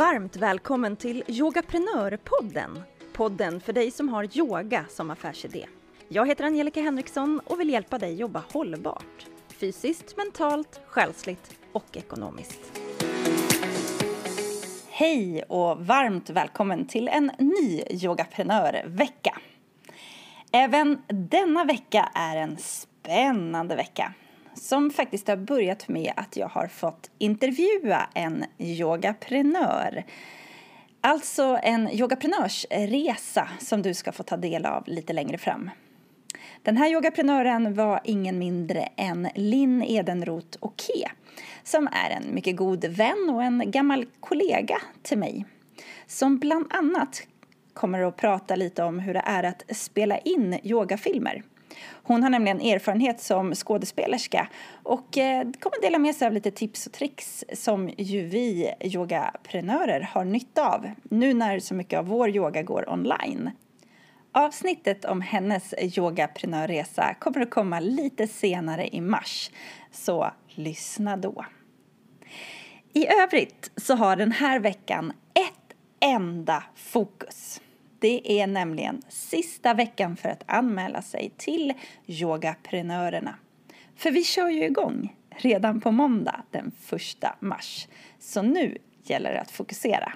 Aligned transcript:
Varmt 0.00 0.36
välkommen 0.36 0.96
till 0.96 1.24
Yogaprenörpodden. 1.26 2.82
Podden 3.12 3.60
för 3.60 3.72
dig 3.72 3.90
som 3.90 4.08
har 4.08 4.38
yoga 4.38 4.84
som 4.88 5.10
affärsidé. 5.10 5.66
Jag 6.08 6.28
heter 6.28 6.44
Angelica 6.44 6.80
Henriksson 6.80 7.40
och 7.44 7.60
vill 7.60 7.70
hjälpa 7.70 7.98
dig 7.98 8.14
jobba 8.14 8.42
hållbart. 8.52 9.26
Fysiskt, 9.48 10.16
mentalt, 10.16 10.80
själsligt 10.86 11.58
och 11.72 11.96
ekonomiskt. 11.96 12.80
Hej 14.88 15.42
och 15.42 15.86
varmt 15.86 16.30
välkommen 16.30 16.86
till 16.86 17.08
en 17.08 17.30
ny 17.38 17.82
Yogaprenörvecka. 17.90 19.38
Även 20.52 21.02
denna 21.08 21.64
vecka 21.64 22.10
är 22.14 22.36
en 22.36 22.56
spännande 22.56 23.76
vecka 23.76 24.14
som 24.54 24.90
faktiskt 24.90 25.28
har 25.28 25.36
börjat 25.36 25.88
med 25.88 26.12
att 26.16 26.36
jag 26.36 26.48
har 26.48 26.66
fått 26.66 27.10
intervjua 27.18 28.08
en 28.14 28.44
yogaprenör. 28.58 30.04
Alltså 31.00 31.58
en 31.62 31.90
yogaprenörsresa 31.90 33.48
som 33.60 33.82
du 33.82 33.94
ska 33.94 34.12
få 34.12 34.22
ta 34.22 34.36
del 34.36 34.66
av 34.66 34.84
lite 34.86 35.12
längre 35.12 35.38
fram. 35.38 35.70
Den 36.62 36.76
här 36.76 36.92
yogaprenören 36.92 37.74
var 37.74 38.00
ingen 38.04 38.38
mindre 38.38 38.88
än 38.96 39.28
Linn 39.34 39.82
Edenroth 39.82 40.58
Oke 40.60 41.10
som 41.62 41.86
är 41.92 42.10
en 42.10 42.34
mycket 42.34 42.56
god 42.56 42.84
vän 42.84 43.30
och 43.30 43.42
en 43.42 43.70
gammal 43.70 44.06
kollega 44.20 44.78
till 45.02 45.18
mig 45.18 45.44
som 46.06 46.38
bland 46.38 46.66
annat 46.70 47.22
kommer 47.74 48.02
att 48.02 48.16
prata 48.16 48.56
lite 48.56 48.82
om 48.82 48.98
hur 48.98 49.14
det 49.14 49.22
är 49.26 49.42
att 49.42 49.62
spela 49.76 50.18
in 50.18 50.58
yogafilmer. 50.62 51.42
Hon 52.10 52.22
har 52.22 52.30
nämligen 52.30 52.60
erfarenhet 52.60 53.20
som 53.20 53.54
skådespelerska 53.54 54.48
och 54.82 55.18
eh, 55.18 55.46
kommer 55.60 55.82
dela 55.82 55.98
med 55.98 56.16
sig 56.16 56.26
av 56.26 56.32
lite 56.32 56.50
tips 56.50 56.86
och 56.86 56.92
tricks 56.92 57.44
som 57.52 57.90
ju 57.98 58.22
vi 58.22 58.72
yogaprenörer 58.80 60.00
har 60.00 60.24
nytta 60.24 60.68
av 60.68 60.90
nu 61.02 61.34
när 61.34 61.58
så 61.58 61.74
mycket 61.74 61.98
av 61.98 62.06
vår 62.06 62.30
yoga 62.30 62.62
går 62.62 62.90
online. 62.90 63.50
Avsnittet 64.32 65.04
om 65.04 65.20
hennes 65.20 65.74
yogaprenörresa 65.78 67.14
kommer 67.14 67.40
att 67.40 67.50
komma 67.50 67.80
lite 67.80 68.26
senare 68.26 68.88
i 68.92 69.00
mars, 69.00 69.50
så 69.92 70.30
lyssna 70.48 71.16
då. 71.16 71.44
I 72.92 73.06
övrigt 73.06 73.70
så 73.76 73.94
har 73.94 74.16
den 74.16 74.32
här 74.32 74.60
veckan 74.60 75.12
ett 75.34 75.76
enda 76.00 76.64
fokus. 76.74 77.60
Det 78.00 78.40
är 78.40 78.46
nämligen 78.46 79.02
sista 79.08 79.74
veckan 79.74 80.16
för 80.16 80.28
att 80.28 80.42
anmäla 80.46 81.02
sig 81.02 81.32
till 81.36 81.72
Yogaprenörerna. 82.06 83.34
För 83.96 84.10
vi 84.10 84.24
kör 84.24 84.48
ju 84.48 84.64
igång 84.64 85.16
redan 85.30 85.80
på 85.80 85.90
måndag 85.90 86.42
den 86.50 86.72
1 86.92 87.00
mars. 87.40 87.88
Så 88.18 88.42
nu 88.42 88.78
gäller 89.02 89.32
det 89.32 89.40
att 89.40 89.50
fokusera. 89.50 90.12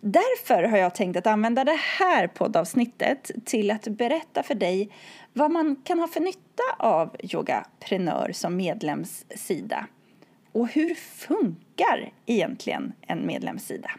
Därför 0.00 0.62
har 0.62 0.78
jag 0.78 0.94
tänkt 0.94 1.16
att 1.16 1.26
använda 1.26 1.64
det 1.64 1.78
här 1.98 2.26
poddavsnittet 2.26 3.30
till 3.44 3.70
att 3.70 3.88
berätta 3.88 4.42
för 4.42 4.54
dig 4.54 4.90
vad 5.32 5.50
man 5.50 5.76
kan 5.84 5.98
ha 5.98 6.08
för 6.08 6.20
nytta 6.20 6.62
av 6.78 7.16
Yogaprenör 7.22 8.32
som 8.32 8.56
medlemssida. 8.56 9.86
Och 10.52 10.68
hur 10.68 10.94
funkar 10.94 12.12
egentligen 12.26 12.92
en 13.00 13.26
medlemssida? 13.26 13.90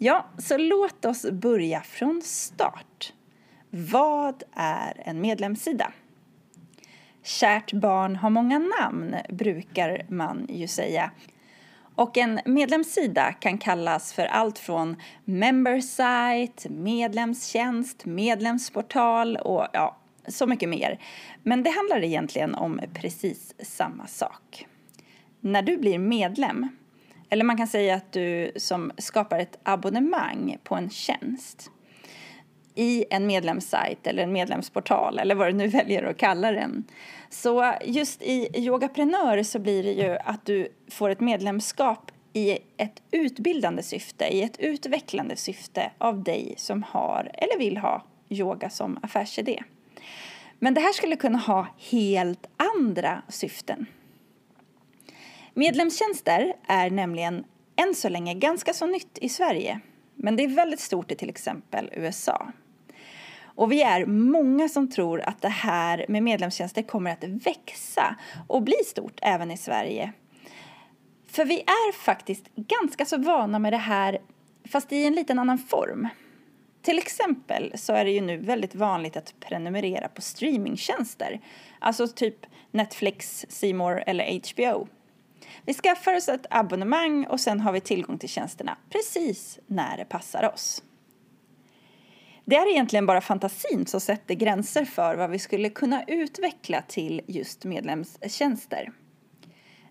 Ja, 0.00 0.26
så 0.38 0.56
låt 0.56 1.04
oss 1.04 1.26
börja 1.30 1.80
från 1.80 2.22
start. 2.22 3.12
Vad 3.70 4.42
är 4.54 5.02
en 5.04 5.20
medlemssida? 5.20 5.92
Kärt 7.22 7.72
barn 7.72 8.16
har 8.16 8.30
många 8.30 8.58
namn, 8.58 9.16
brukar 9.28 10.06
man 10.08 10.46
ju 10.48 10.66
säga. 10.68 11.10
Och 11.94 12.16
en 12.16 12.40
medlemssida 12.44 13.32
kan 13.32 13.58
kallas 13.58 14.12
för 14.12 14.26
allt 14.26 14.58
från 14.58 14.96
membersite, 15.24 16.68
medlemstjänst, 16.68 18.04
medlemsportal 18.04 19.36
och 19.36 19.66
ja, 19.72 19.96
så 20.28 20.46
mycket 20.46 20.68
mer. 20.68 21.00
Men 21.42 21.62
det 21.62 21.70
handlar 21.70 22.04
egentligen 22.04 22.54
om 22.54 22.80
precis 22.94 23.54
samma 23.62 24.06
sak. 24.06 24.66
När 25.40 25.62
du 25.62 25.76
blir 25.76 25.98
medlem 25.98 26.68
eller 27.30 27.44
man 27.44 27.56
kan 27.56 27.66
säga 27.66 27.94
att 27.94 28.12
du 28.12 28.52
som 28.56 28.92
skapar 28.98 29.38
ett 29.38 29.58
abonnemang 29.62 30.56
på 30.64 30.74
en 30.74 30.90
tjänst 30.90 31.70
i 32.74 33.04
en 33.10 33.26
medlemssajt 33.26 34.06
eller 34.06 34.22
en 34.22 34.32
medlemsportal 34.32 35.18
eller 35.18 35.34
vad 35.34 35.48
du 35.48 35.52
nu 35.52 35.66
väljer 35.68 36.02
att 36.02 36.16
kalla 36.16 36.52
den. 36.52 36.84
Så 37.30 37.74
just 37.84 38.22
i 38.22 38.48
Yogaprenör 38.54 39.42
så 39.42 39.58
blir 39.58 39.82
det 39.82 39.92
ju 39.92 40.16
att 40.24 40.46
du 40.46 40.68
får 40.90 41.10
ett 41.10 41.20
medlemskap 41.20 42.10
i 42.32 42.58
ett 42.76 43.02
utbildande 43.10 43.82
syfte, 43.82 44.24
i 44.24 44.42
ett 44.42 44.58
utvecklande 44.58 45.36
syfte 45.36 45.90
av 45.98 46.22
dig 46.22 46.54
som 46.56 46.82
har 46.82 47.30
eller 47.34 47.58
vill 47.58 47.76
ha 47.76 48.04
yoga 48.28 48.70
som 48.70 48.98
affärsidé. 49.02 49.62
Men 50.58 50.74
det 50.74 50.80
här 50.80 50.92
skulle 50.92 51.16
kunna 51.16 51.38
ha 51.38 51.66
helt 51.90 52.46
andra 52.56 53.22
syften. 53.28 53.86
Medlemstjänster 55.58 56.54
är 56.66 56.90
nämligen 56.90 57.44
än 57.76 57.94
så 57.94 58.08
länge 58.08 58.34
ganska 58.34 58.72
så 58.72 58.86
nytt 58.86 59.18
i 59.20 59.28
Sverige. 59.28 59.80
Men 60.14 60.36
det 60.36 60.44
är 60.44 60.48
väldigt 60.48 60.80
stort 60.80 61.12
i 61.12 61.14
till 61.14 61.28
exempel 61.28 61.90
USA. 61.92 62.52
Och 63.42 63.72
vi 63.72 63.82
är 63.82 64.06
många 64.06 64.68
som 64.68 64.90
tror 64.90 65.20
att 65.20 65.42
det 65.42 65.48
här 65.48 66.06
med 66.08 66.22
medlemstjänster 66.22 66.82
kommer 66.82 67.10
att 67.10 67.24
växa 67.24 68.16
och 68.48 68.62
bli 68.62 68.74
stort 68.86 69.18
även 69.22 69.50
i 69.50 69.56
Sverige. 69.56 70.12
För 71.26 71.44
vi 71.44 71.60
är 71.60 71.92
faktiskt 71.92 72.54
ganska 72.54 73.04
så 73.04 73.16
vana 73.16 73.58
med 73.58 73.72
det 73.72 73.76
här 73.76 74.18
fast 74.68 74.92
i 74.92 75.06
en 75.06 75.14
liten 75.14 75.38
annan 75.38 75.58
form. 75.58 76.08
Till 76.82 76.98
exempel 76.98 77.72
så 77.74 77.92
är 77.92 78.04
det 78.04 78.10
ju 78.10 78.20
nu 78.20 78.36
väldigt 78.36 78.74
vanligt 78.74 79.16
att 79.16 79.34
prenumerera 79.40 80.08
på 80.08 80.22
streamingtjänster. 80.22 81.40
Alltså 81.78 82.08
typ 82.08 82.46
Netflix, 82.70 83.46
Seymour 83.48 84.02
eller 84.06 84.40
HBO. 84.52 84.88
Vi 85.68 85.74
skaffar 85.74 86.16
oss 86.16 86.28
ett 86.28 86.46
abonnemang 86.50 87.26
och 87.26 87.40
sen 87.40 87.60
har 87.60 87.72
vi 87.72 87.80
tillgång 87.80 88.18
till 88.18 88.28
tjänsterna 88.28 88.76
precis 88.90 89.58
när 89.66 89.96
det 89.96 90.04
passar 90.04 90.52
oss. 90.54 90.82
Det 92.44 92.56
är 92.56 92.70
egentligen 92.70 93.06
bara 93.06 93.20
fantasin 93.20 93.86
som 93.86 94.00
sätter 94.00 94.34
gränser 94.34 94.84
för 94.84 95.16
vad 95.16 95.30
vi 95.30 95.38
skulle 95.38 95.70
kunna 95.70 96.04
utveckla 96.04 96.82
till 96.82 97.20
just 97.26 97.64
medlemstjänster. 97.64 98.92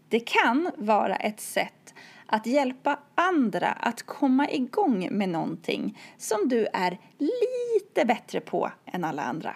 Det 0.10 0.20
kan 0.20 0.72
vara 0.78 1.16
ett 1.16 1.40
sätt 1.40 1.94
att 2.26 2.46
hjälpa 2.46 3.00
andra 3.16 3.68
att 3.68 4.04
komma 4.04 4.50
igång 4.50 5.08
med 5.12 5.30
någonting 5.30 6.00
som 6.18 6.50
du 6.50 6.68
är 6.74 7.00
lite 7.18 8.06
bättre 8.06 8.42
på 8.42 8.72
än 8.86 9.04
alla 9.04 9.22
andra. 9.22 9.56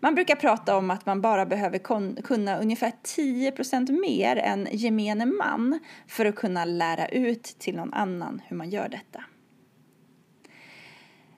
Man 0.00 0.14
brukar 0.14 0.36
prata 0.36 0.76
om 0.76 0.90
att 0.90 1.06
man 1.06 1.20
bara 1.20 1.46
behöver 1.46 1.78
kunna 2.22 2.58
ungefär 2.58 2.92
10% 3.16 4.00
mer 4.00 4.36
än 4.36 4.68
gemene 4.72 5.26
man 5.26 5.80
för 6.08 6.26
att 6.26 6.36
kunna 6.36 6.64
lära 6.64 7.08
ut 7.08 7.42
till 7.42 7.76
någon 7.76 7.94
annan 7.94 8.42
hur 8.46 8.56
man 8.56 8.70
gör 8.70 8.88
detta. 8.88 9.24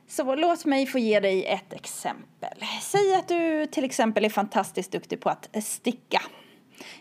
Så 0.08 0.34
låt 0.34 0.64
mig 0.64 0.86
få 0.86 0.98
ge 0.98 1.20
dig 1.20 1.44
ett 1.46 1.72
exempel. 1.72 2.64
Säg 2.82 3.14
att 3.14 3.28
du 3.28 3.66
till 3.66 3.84
exempel 3.84 4.24
är 4.24 4.28
fantastiskt 4.28 4.92
duktig 4.92 5.20
på 5.20 5.30
att 5.30 5.64
sticka. 5.64 6.22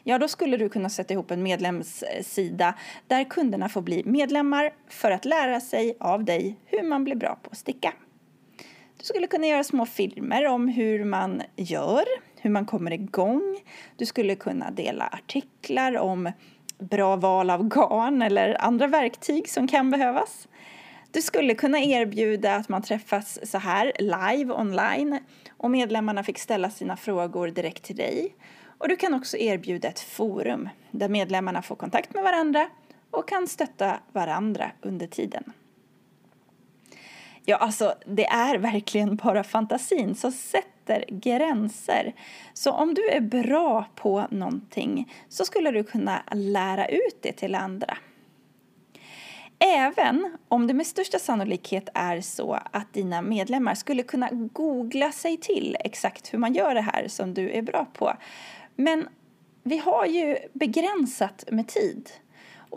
Ja, 0.03 0.17
då 0.17 0.27
skulle 0.27 0.57
du 0.57 0.69
kunna 0.69 0.89
sätta 0.89 1.13
ihop 1.13 1.31
en 1.31 1.43
medlemssida 1.43 2.73
där 3.07 3.23
kunderna 3.23 3.69
får 3.69 3.81
bli 3.81 4.03
medlemmar 4.05 4.73
för 4.89 5.11
att 5.11 5.25
lära 5.25 5.61
sig 5.61 5.97
av 5.99 6.23
dig 6.23 6.59
hur 6.65 6.83
man 6.83 7.03
blir 7.03 7.15
bra 7.15 7.39
på 7.43 7.49
att 7.51 7.57
sticka. 7.57 7.93
Du 9.07 9.09
skulle 9.09 9.27
kunna 9.27 9.47
göra 9.47 9.63
små 9.63 9.85
filmer 9.85 10.47
om 10.47 10.67
hur 10.67 11.03
man 11.03 11.41
gör, 11.55 12.03
hur 12.41 12.49
man 12.49 12.65
kommer 12.65 12.93
igång. 12.93 13.59
Du 13.95 14.05
skulle 14.05 14.35
kunna 14.35 14.71
dela 14.71 15.07
artiklar 15.07 15.97
om 15.97 16.31
bra 16.79 17.15
val 17.15 17.49
av 17.49 17.67
garn 17.67 18.21
eller 18.21 18.61
andra 18.61 18.87
verktyg 18.87 19.49
som 19.49 19.67
kan 19.67 19.91
behövas. 19.91 20.47
Du 21.11 21.21
skulle 21.21 21.55
kunna 21.55 21.79
erbjuda 21.79 22.55
att 22.55 22.69
man 22.69 22.81
träffas 22.81 23.51
så 23.51 23.57
här 23.57 23.91
live 23.99 24.53
online 24.53 25.19
och 25.49 25.71
medlemmarna 25.71 26.23
fick 26.23 26.39
ställa 26.39 26.69
sina 26.69 26.97
frågor 26.97 27.47
direkt 27.47 27.83
till 27.83 27.95
dig. 27.95 28.35
Och 28.77 28.89
du 28.89 28.95
kan 28.95 29.13
också 29.13 29.37
erbjuda 29.37 29.87
ett 29.87 29.99
forum 29.99 30.69
där 30.91 31.09
medlemmarna 31.09 31.61
får 31.61 31.75
kontakt 31.75 32.13
med 32.13 32.23
varandra 32.23 32.69
och 33.11 33.27
kan 33.27 33.47
stötta 33.47 33.99
varandra 34.11 34.71
under 34.81 35.07
tiden. 35.07 35.53
Ja, 37.49 37.57
alltså 37.57 37.93
det 38.05 38.25
är 38.25 38.57
verkligen 38.57 39.15
bara 39.15 39.43
fantasin 39.43 40.15
som 40.15 40.31
sätter 40.31 41.05
gränser. 41.09 42.13
Så 42.53 42.71
om 42.71 42.93
du 42.93 43.09
är 43.09 43.21
bra 43.21 43.85
på 43.95 44.27
någonting 44.29 45.13
så 45.29 45.45
skulle 45.45 45.71
du 45.71 45.83
kunna 45.83 46.23
lära 46.31 46.87
ut 46.87 47.17
det 47.21 47.31
till 47.31 47.55
andra. 47.55 47.97
Även 49.59 50.37
om 50.47 50.67
det 50.67 50.73
med 50.73 50.87
största 50.87 51.19
sannolikhet 51.19 51.89
är 51.93 52.21
så 52.21 52.59
att 52.71 52.93
dina 52.93 53.21
medlemmar 53.21 53.75
skulle 53.75 54.03
kunna 54.03 54.29
googla 54.31 55.11
sig 55.11 55.37
till 55.37 55.77
exakt 55.79 56.33
hur 56.33 56.39
man 56.39 56.53
gör 56.53 56.75
det 56.75 56.81
här 56.81 57.07
som 57.07 57.33
du 57.33 57.51
är 57.51 57.61
bra 57.61 57.85
på. 57.93 58.13
Men 58.75 59.07
vi 59.63 59.77
har 59.77 60.05
ju 60.05 60.37
begränsat 60.53 61.43
med 61.51 61.67
tid. 61.67 62.09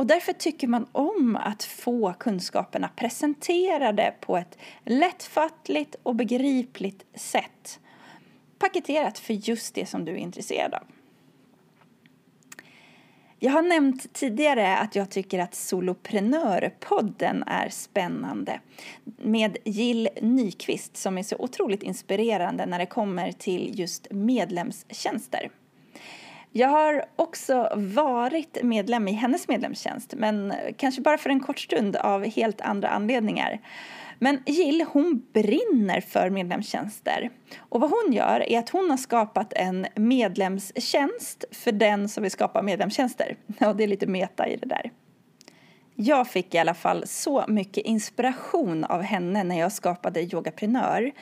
Och 0.00 0.06
därför 0.06 0.32
tycker 0.32 0.68
man 0.68 0.86
om 0.92 1.36
att 1.36 1.62
få 1.62 2.12
kunskaperna 2.12 2.88
presenterade 2.96 4.14
på 4.20 4.36
ett 4.36 4.58
lättfattligt 4.84 5.96
och 6.02 6.14
begripligt 6.14 7.04
sätt. 7.14 7.80
Paketerat 8.58 9.18
för 9.18 9.34
just 9.34 9.74
det 9.74 9.86
som 9.86 10.04
du 10.04 10.12
är 10.12 10.16
intresserad 10.16 10.74
av. 10.74 10.82
Jag 13.38 13.52
har 13.52 13.62
nämnt 13.62 14.12
tidigare 14.12 14.76
att 14.76 14.96
jag 14.96 15.10
tycker 15.10 15.38
att 15.38 15.54
Soloprenörpodden 15.54 17.42
är 17.46 17.68
spännande 17.68 18.60
med 19.04 19.56
Jill 19.64 20.08
Nyqvist 20.22 20.96
som 20.96 21.18
är 21.18 21.22
så 21.22 21.36
otroligt 21.38 21.82
inspirerande 21.82 22.66
när 22.66 22.78
det 22.78 22.86
kommer 22.86 23.32
till 23.32 23.78
just 23.80 24.06
medlemstjänster. 24.10 25.50
Jag 26.52 26.68
har 26.68 27.04
också 27.16 27.68
varit 27.76 28.58
medlem 28.62 29.08
i 29.08 29.12
hennes 29.12 29.48
medlemstjänst 29.48 30.14
men 30.16 30.54
kanske 30.76 31.00
bara 31.00 31.18
för 31.18 31.30
en 31.30 31.40
kort 31.40 31.58
stund 31.58 31.96
av 31.96 32.24
helt 32.24 32.60
andra 32.60 32.88
anledningar. 32.88 33.60
Men 34.18 34.42
Jill 34.46 34.84
hon 34.92 35.26
brinner 35.32 36.00
för 36.00 36.30
medlemstjänster. 36.30 37.30
Och 37.58 37.80
vad 37.80 37.90
hon 37.90 38.12
gör 38.12 38.40
är 38.48 38.58
att 38.58 38.68
hon 38.68 38.90
har 38.90 38.96
skapat 38.96 39.52
en 39.52 39.86
medlemstjänst 39.94 41.44
för 41.50 41.72
den 41.72 42.08
som 42.08 42.22
vill 42.22 42.32
skapa 42.32 42.62
medlemstjänster. 42.62 43.36
Och 43.60 43.76
det 43.76 43.84
är 43.84 43.88
lite 43.88 44.06
meta 44.06 44.48
i 44.48 44.56
det 44.56 44.66
där. 44.68 44.90
Jag 45.94 46.28
fick 46.28 46.54
i 46.54 46.58
alla 46.58 46.74
fall 46.74 47.06
så 47.06 47.44
mycket 47.48 47.84
inspiration 47.84 48.84
av 48.84 49.02
henne 49.02 49.44
när 49.44 49.58
jag 49.58 49.72
skapade 49.72 50.20
Yogaprenör. 50.22 51.12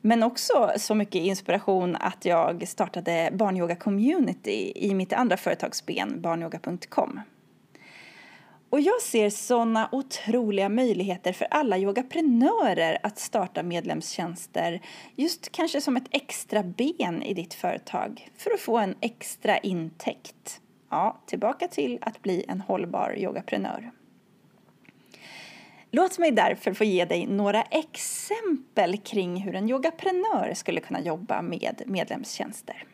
Men 0.00 0.22
också 0.22 0.72
så 0.76 0.94
mycket 0.94 1.22
inspiration 1.22 1.96
att 1.96 2.24
jag 2.24 2.68
startade 2.68 3.30
Barnyoga 3.32 3.76
Community 3.76 4.72
i 4.74 4.94
mitt 4.94 5.12
andra 5.12 5.36
företagsben, 5.36 6.20
barnyoga.com. 6.20 7.20
Och 8.70 8.80
jag 8.80 9.02
ser 9.02 9.30
sådana 9.30 9.88
otroliga 9.92 10.68
möjligheter 10.68 11.32
för 11.32 11.46
alla 11.50 11.78
yogaprenörer 11.78 12.98
att 13.02 13.18
starta 13.18 13.62
medlemstjänster 13.62 14.80
just 15.16 15.52
kanske 15.52 15.80
som 15.80 15.96
ett 15.96 16.08
extra 16.10 16.62
ben 16.62 17.22
i 17.22 17.34
ditt 17.34 17.54
företag 17.54 18.30
för 18.36 18.50
att 18.50 18.60
få 18.60 18.78
en 18.78 18.94
extra 19.00 19.58
intäkt. 19.58 20.60
Ja, 20.90 21.20
tillbaka 21.26 21.68
till 21.68 21.98
att 22.02 22.22
bli 22.22 22.44
en 22.48 22.60
hållbar 22.60 23.14
yogaprenör. 23.18 23.90
Låt 25.90 26.18
mig 26.18 26.30
därför 26.30 26.72
få 26.72 26.84
ge 26.84 27.04
dig 27.04 27.26
några 27.26 27.62
exempel 27.62 28.98
kring 28.98 29.36
hur 29.36 29.54
en 29.54 29.68
yogaprenör 29.68 30.52
skulle 30.54 30.80
kunna 30.80 31.00
jobba 31.00 31.42
med 31.42 31.82
medlemstjänster. 31.86 32.84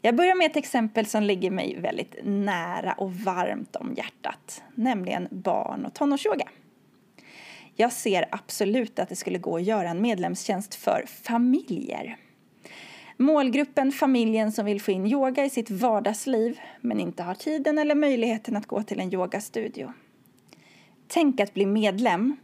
Jag 0.00 0.16
börjar 0.16 0.34
med 0.34 0.50
ett 0.50 0.56
exempel 0.56 1.06
som 1.06 1.22
ligger 1.22 1.50
mig 1.50 1.76
väldigt 1.80 2.16
nära 2.22 2.92
och 2.92 3.14
varmt 3.14 3.76
om 3.76 3.94
hjärtat, 3.96 4.62
nämligen 4.74 5.28
barn 5.30 5.86
och 5.86 5.94
tonårsyoga. 5.94 6.48
Jag 7.74 7.92
ser 7.92 8.28
absolut 8.30 8.98
att 8.98 9.08
det 9.08 9.16
skulle 9.16 9.38
gå 9.38 9.56
att 9.56 9.64
göra 9.64 9.90
en 9.90 10.02
medlemstjänst 10.02 10.74
för 10.74 11.04
familjer. 11.22 12.16
Målgruppen 13.16 13.92
familjen 13.92 14.52
som 14.52 14.66
vill 14.66 14.80
få 14.80 14.90
in 14.90 15.06
yoga 15.06 15.44
i 15.44 15.50
sitt 15.50 15.70
vardagsliv 15.70 16.60
men 16.80 17.00
inte 17.00 17.22
har 17.22 17.34
tiden 17.34 17.78
eller 17.78 17.94
möjligheten 17.94 18.56
att 18.56 18.66
gå 18.66 18.82
till 18.82 19.00
en 19.00 19.14
yogastudio. 19.14 19.92
Tänk 21.08 21.40
att 21.40 21.54
bli 21.54 21.66
medlem, 21.66 22.36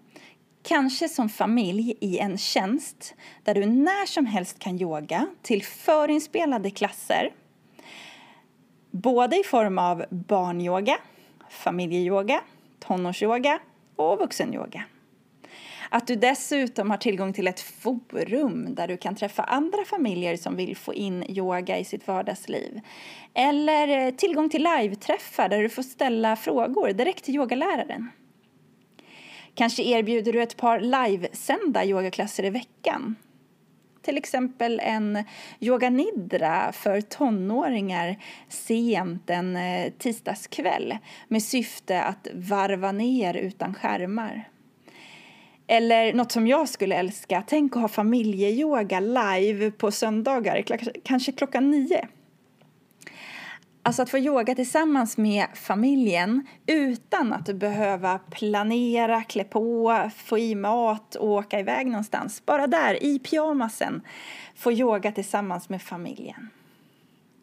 kanske 0.62 1.09
som 1.09 1.29
familj 1.29 1.94
i 2.00 2.19
en 2.19 2.38
tjänst 2.38 3.14
där 3.43 3.55
du 3.55 3.67
när 3.67 4.06
som 4.06 4.26
helst 4.26 4.59
kan 4.59 4.81
yoga 4.81 5.26
till 5.43 5.64
förinspelade 5.64 6.70
klasser 6.70 7.32
både 8.93 9.41
i 9.41 9.43
form 9.44 9.79
av 9.79 10.05
barnyoga, 10.11 10.99
familjeyoga, 11.50 12.41
tonårsyoga 12.79 13.59
och 13.97 14.19
vuxenyoga. 14.19 14.85
Att 15.88 16.06
du 16.06 16.17
dessutom 16.17 16.91
har 16.91 16.97
tillgång 16.97 17.32
till 17.32 17.49
ett 17.49 17.61
forum 17.61 18.75
där 18.75 18.88
du 18.88 18.97
kan 18.97 19.17
träffa 19.17 19.43
andra 19.43 19.85
familjer 19.85 20.37
som 20.37 20.56
vill 20.56 20.76
få 20.76 20.94
in 20.94 21.31
yoga 21.31 21.79
i 21.79 21.85
sitt 21.85 22.09
vardagsliv. 22.09 22.81
Eller 23.35 23.88
eh, 23.88 24.14
tillgång 24.14 24.49
till 24.49 24.62
live-träffar 24.62 25.49
där 25.49 25.62
du 25.62 25.69
får 25.69 25.82
ställa 25.82 26.37
frågor 26.37 26.93
direkt 26.93 27.25
till 27.25 27.35
yogaläraren. 27.35 28.11
Kanske 29.54 29.82
erbjuder 29.82 30.32
du 30.32 30.43
ett 30.43 30.56
par 30.56 30.81
livesända 30.81 31.84
yogaklasser 31.84 32.44
i 32.44 32.50
veckan 32.50 33.16
till 34.02 34.16
exempel 34.16 34.81
en 34.82 35.25
yoga 35.60 35.90
nidra 35.90 36.72
för 36.72 37.00
tonåringar 37.00 38.16
sent 38.49 39.31
en 39.31 39.56
eh, 39.56 39.93
tisdagskväll 39.99 40.99
med 41.28 41.43
syfte 41.43 42.02
att 42.02 42.28
varva 42.34 42.93
ner 42.93 43.34
utan 43.34 43.75
skärmar. 43.75 44.49
Eller 45.66 46.12
något 46.12 46.32
som 46.32 46.46
jag 46.46 46.69
skulle 46.69 46.94
älska, 46.94 47.44
tänk 47.46 47.76
att 47.76 47.82
ha 47.82 47.88
familjeyoga 47.88 49.00
live 49.00 49.70
på 49.70 49.90
söndagar, 49.90 50.64
kanske 51.04 51.32
klockan 51.32 51.70
nio. 51.70 52.08
Alltså 53.84 54.02
att 54.02 54.11
få 54.11 54.19
yoga 54.19 54.55
tillsammans 54.55 55.17
med 55.19 55.46
familjen 55.55 56.46
utan 56.67 57.32
att 57.32 57.55
behöva 57.55 58.19
planera, 58.19 59.23
klä 59.23 59.44
på, 59.44 60.11
få 60.17 60.38
i 60.38 60.55
mat 60.55 61.14
och 61.14 61.29
åka 61.29 61.61
iväg 61.61 61.87
någonstans. 61.87 62.46
Bara 62.46 62.67
där, 62.67 63.02
i 63.02 63.19
pyjamasen, 63.19 64.02
få 64.55 64.73
yoga 64.73 65.12
tillsammans 65.12 65.69
med 65.69 65.82
familjen. 65.82 66.50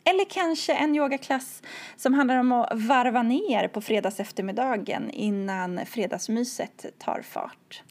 Eller 0.03 0.25
kanske 0.25 0.73
en 0.73 0.95
yogaklass 0.95 1.63
som 1.95 2.13
handlar 2.13 2.37
om 2.37 2.51
att 2.51 2.69
varva 2.73 3.23
ner 3.23 3.67
på 3.67 3.81
fredags 3.81 4.19
eftermiddagen 4.19 5.09
innan 5.09 5.85
fredagsmyset 5.85 6.85
tar 6.97 7.21
fart. 7.21 7.83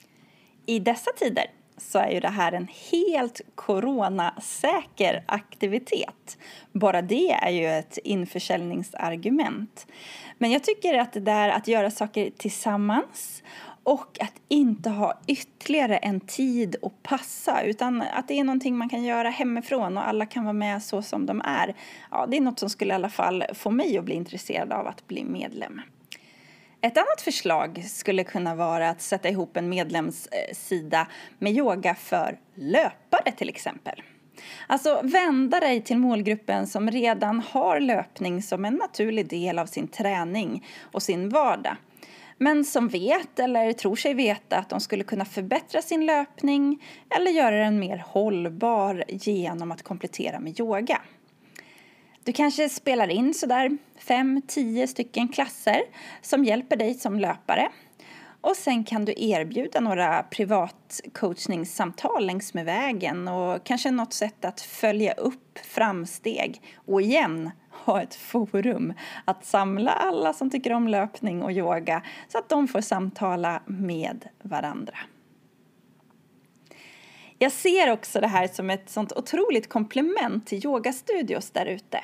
I 0.67 0.79
dessa 0.79 1.11
tider 1.17 1.47
så 1.79 1.99
är 1.99 2.11
ju 2.11 2.21
det 2.21 2.29
här 2.29 2.53
en 2.53 2.69
helt 2.91 3.41
coronasäker 3.55 5.25
aktivitet. 5.27 6.39
Bara 6.73 7.03
det 7.03 7.31
är 7.33 7.51
ju 7.51 7.67
ett 7.67 7.99
införsäljningsargument. 8.05 9.87
Men 10.39 10.51
jag 10.51 10.65
tycker 10.65 10.99
att 10.99 11.13
det 11.13 11.21
där 11.21 11.49
att 11.49 11.69
göra 11.69 11.91
saker 11.91 12.31
tillsammans 12.37 13.43
och 13.83 14.19
att 14.21 14.35
inte 14.49 14.91
ha 14.91 15.21
ytterligare 15.27 15.97
en 15.97 16.21
tid 16.21 16.77
att 16.83 17.03
passa 17.03 17.63
utan 17.63 18.03
att 18.03 18.29
det 18.29 18.39
är 18.39 18.45
någonting 18.45 18.77
man 18.77 18.89
kan 18.89 19.05
göra 19.05 19.29
hemifrån 19.31 19.97
och 19.97 20.09
alla 20.09 20.27
kan 20.27 20.45
vara 20.45 20.53
med 20.53 20.83
så 20.83 21.03
som 21.03 21.27
de 21.27 21.43
är. 21.45 21.75
Ja, 22.11 22.27
det 22.27 22.37
är 22.37 22.41
något 22.41 22.59
som 22.59 22.71
skulle 22.71 22.93
i 22.93 22.95
alla 22.95 23.09
fall 23.09 23.45
få 23.55 23.71
mig 23.71 23.99
att 23.99 24.05
bli 24.05 24.15
intresserad 24.15 24.73
av 24.73 24.87
att 24.87 25.07
bli 25.07 25.25
medlem. 25.25 25.81
Ett 26.81 26.99
annat 26.99 27.21
förslag 27.21 27.85
skulle 27.89 28.25
kunna 28.25 28.55
vara 28.55 28.89
att 28.89 29.01
sätta 29.01 29.29
ihop 29.29 29.56
en 29.56 29.69
medlemssida 29.69 31.06
med 31.39 31.53
yoga 31.53 31.94
för 31.94 32.39
löpare 32.55 33.32
till 33.37 33.49
exempel. 33.49 34.03
Alltså 34.67 35.01
vända 35.03 35.61
dig 35.61 35.81
till 35.81 35.99
målgruppen 35.99 36.67
som 36.67 36.91
redan 36.91 37.41
har 37.41 37.81
löpning 37.81 38.43
som 38.43 38.65
en 38.65 38.75
naturlig 38.75 39.29
del 39.29 39.58
av 39.58 39.67
sin 39.67 39.89
träning 39.89 40.67
och 40.81 41.03
sin 41.03 41.29
vardag. 41.29 41.77
Men 42.39 42.65
som 42.65 42.89
vet 42.89 43.39
eller 43.39 43.73
tror 43.73 43.97
sig 43.97 44.15
veta 44.15 44.56
att 44.56 44.69
de 44.69 44.81
skulle 44.81 45.05
kunna 45.05 45.25
förbättra 45.25 45.82
sin 45.82 46.06
löpning 46.06 46.85
eller 47.17 47.31
göra 47.31 47.56
den 47.56 47.79
mer 47.79 48.05
hållbar 48.06 49.05
genom 49.08 49.73
att 49.73 49.82
komplettera 49.82 50.41
med 50.41 50.61
yoga. 50.61 51.01
Du 52.29 52.32
kanske 52.32 52.69
spelar 52.69 53.08
in 53.08 53.35
sådär 53.35 53.79
fem, 53.99 54.43
tio 54.47 54.87
stycken 54.87 55.29
klasser 55.29 55.82
som 56.23 56.44
hjälper 56.44 56.77
dig 56.77 56.94
som 56.94 57.19
löpare. 57.19 57.69
Och 58.41 58.56
sen 58.56 58.85
kan 58.85 59.05
du 59.05 59.15
erbjuda 59.17 59.81
några 59.81 60.23
privatcoachningssamtal 60.23 62.27
längs 62.27 62.55
med 62.55 62.65
vägen 62.65 63.29
och 63.29 63.65
kanske 63.65 63.91
något 63.91 64.13
sätt 64.13 64.44
att 64.44 64.61
följa 64.61 65.13
upp 65.13 65.58
framsteg 65.58 66.63
och 66.77 67.03
igen 67.03 67.51
ha 67.70 68.03
ett 68.03 68.15
forum 68.15 68.93
att 69.25 69.44
samla 69.44 69.91
alla 69.91 70.32
som 70.32 70.51
tycker 70.51 70.73
om 70.73 70.89
löpning 70.89 71.43
och 71.43 71.53
yoga 71.53 72.03
så 72.29 72.39
att 72.39 72.49
de 72.49 72.69
får 72.69 72.81
samtala 72.81 73.63
med 73.67 74.29
varandra. 74.43 74.99
Jag 77.39 77.53
ser 77.53 77.93
också 77.93 78.20
det 78.20 78.29
här 78.29 78.49
som 78.49 78.70
ett 78.70 78.91
sånt 78.91 79.13
otroligt 79.13 79.69
komplement 79.69 80.47
till 80.47 80.67
yogastudios 80.67 81.51
där 81.51 81.67
ute. 81.67 82.01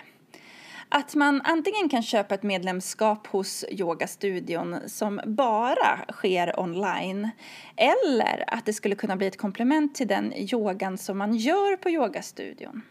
Att 0.97 1.15
man 1.15 1.41
antingen 1.45 1.89
kan 1.89 2.03
köpa 2.03 2.35
ett 2.35 2.43
medlemskap 2.43 3.27
hos 3.27 3.65
yogastudion 3.71 4.77
som 4.87 5.21
bara 5.27 6.05
sker 6.13 6.61
online 6.61 7.31
eller 7.77 8.45
att 8.47 8.67
det 8.67 8.73
skulle 8.73 8.95
kunna 8.95 9.17
bli 9.17 9.27
ett 9.27 9.39
komplement 9.39 9.95
till 9.95 10.09
den 10.09 10.33
yogan 10.37 10.99
som 10.99 11.19
man 11.19 11.35
gör 11.37 11.77
på 11.77 11.91
yogastudion. 11.91 12.83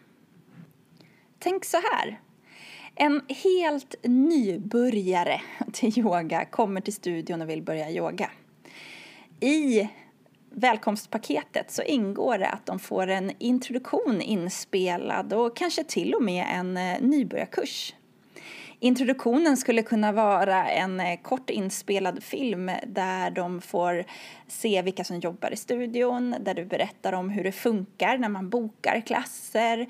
Tänk 1.39 1.65
så 1.65 1.77
här. 1.77 2.22
En 2.95 3.22
helt 3.27 3.95
nybörjare 4.03 5.41
till 5.74 6.00
yoga 6.00 6.45
kommer 6.45 6.81
till 6.81 6.93
studion 6.93 7.41
och 7.41 7.50
vill 7.50 7.63
börja 7.63 7.91
yoga. 7.91 8.31
I 9.39 9.89
välkomstpaketet 10.55 11.72
så 11.72 11.81
ingår 11.81 12.38
det 12.38 12.48
att 12.48 12.65
de 12.65 12.79
får 12.79 13.07
en 13.07 13.31
introduktion 13.39 14.22
inspelad 14.22 15.33
och 15.33 15.55
kanske 15.55 15.83
till 15.83 16.13
och 16.13 16.24
med 16.24 16.45
en 16.50 16.77
eh, 16.77 17.01
nybörjarkurs. 17.01 17.93
Introduktionen 18.79 19.57
skulle 19.57 19.81
kunna 19.81 20.12
vara 20.12 20.69
en 20.69 21.00
eh, 21.00 21.19
kort 21.22 21.50
inspelad 21.50 22.24
film 22.24 22.72
där 22.88 23.31
de 23.31 23.62
får 23.62 24.03
se 24.48 24.81
vilka 24.81 25.03
som 25.03 25.19
jobbar 25.19 25.53
i 25.53 25.55
studion, 25.55 26.36
där 26.39 26.53
du 26.53 26.65
berättar 26.65 27.13
om 27.13 27.29
hur 27.29 27.43
det 27.43 27.51
funkar 27.51 28.17
när 28.17 28.29
man 28.29 28.50
bokar 28.50 29.01
klasser, 29.01 29.88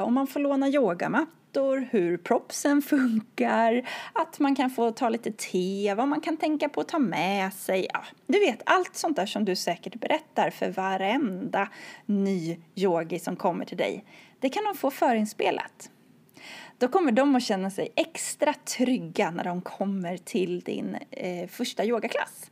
och 0.00 0.06
om 0.06 0.14
man 0.14 0.26
får 0.26 0.40
låna 0.40 0.68
yogamattor, 1.56 1.88
hur 1.90 2.16
propsen 2.16 2.82
funkar, 2.82 3.88
att 4.12 4.38
man 4.38 4.56
kan 4.56 4.70
få 4.70 4.90
ta 4.90 5.08
lite 5.08 5.32
te, 5.32 5.94
vad 5.94 6.08
man 6.08 6.20
kan 6.20 6.36
tänka 6.36 6.68
på 6.68 6.80
att 6.80 6.88
ta 6.88 6.98
med 6.98 7.52
sig. 7.52 7.86
Ja, 7.92 8.04
du 8.26 8.38
vet, 8.38 8.62
allt 8.66 8.96
sånt 8.96 9.16
där 9.16 9.26
som 9.26 9.44
du 9.44 9.56
säkert 9.56 10.00
berättar 10.00 10.50
för 10.50 10.70
varenda 10.70 11.68
ny 12.06 12.58
yogi 12.74 13.18
som 13.18 13.36
kommer 13.36 13.64
till 13.64 13.76
dig. 13.76 14.04
Det 14.40 14.48
kan 14.48 14.64
de 14.64 14.74
få 14.74 14.90
förinspelat 14.90 15.90
då 16.78 16.88
kommer 16.88 17.12
de 17.12 17.36
att 17.36 17.42
känna 17.42 17.70
sig 17.70 17.88
extra 17.96 18.54
trygga 18.54 19.30
när 19.30 19.44
de 19.44 19.62
kommer 19.62 20.16
till 20.16 20.60
din 20.60 20.96
eh, 21.10 21.48
första 21.48 21.84
yogaklass. 21.84 22.50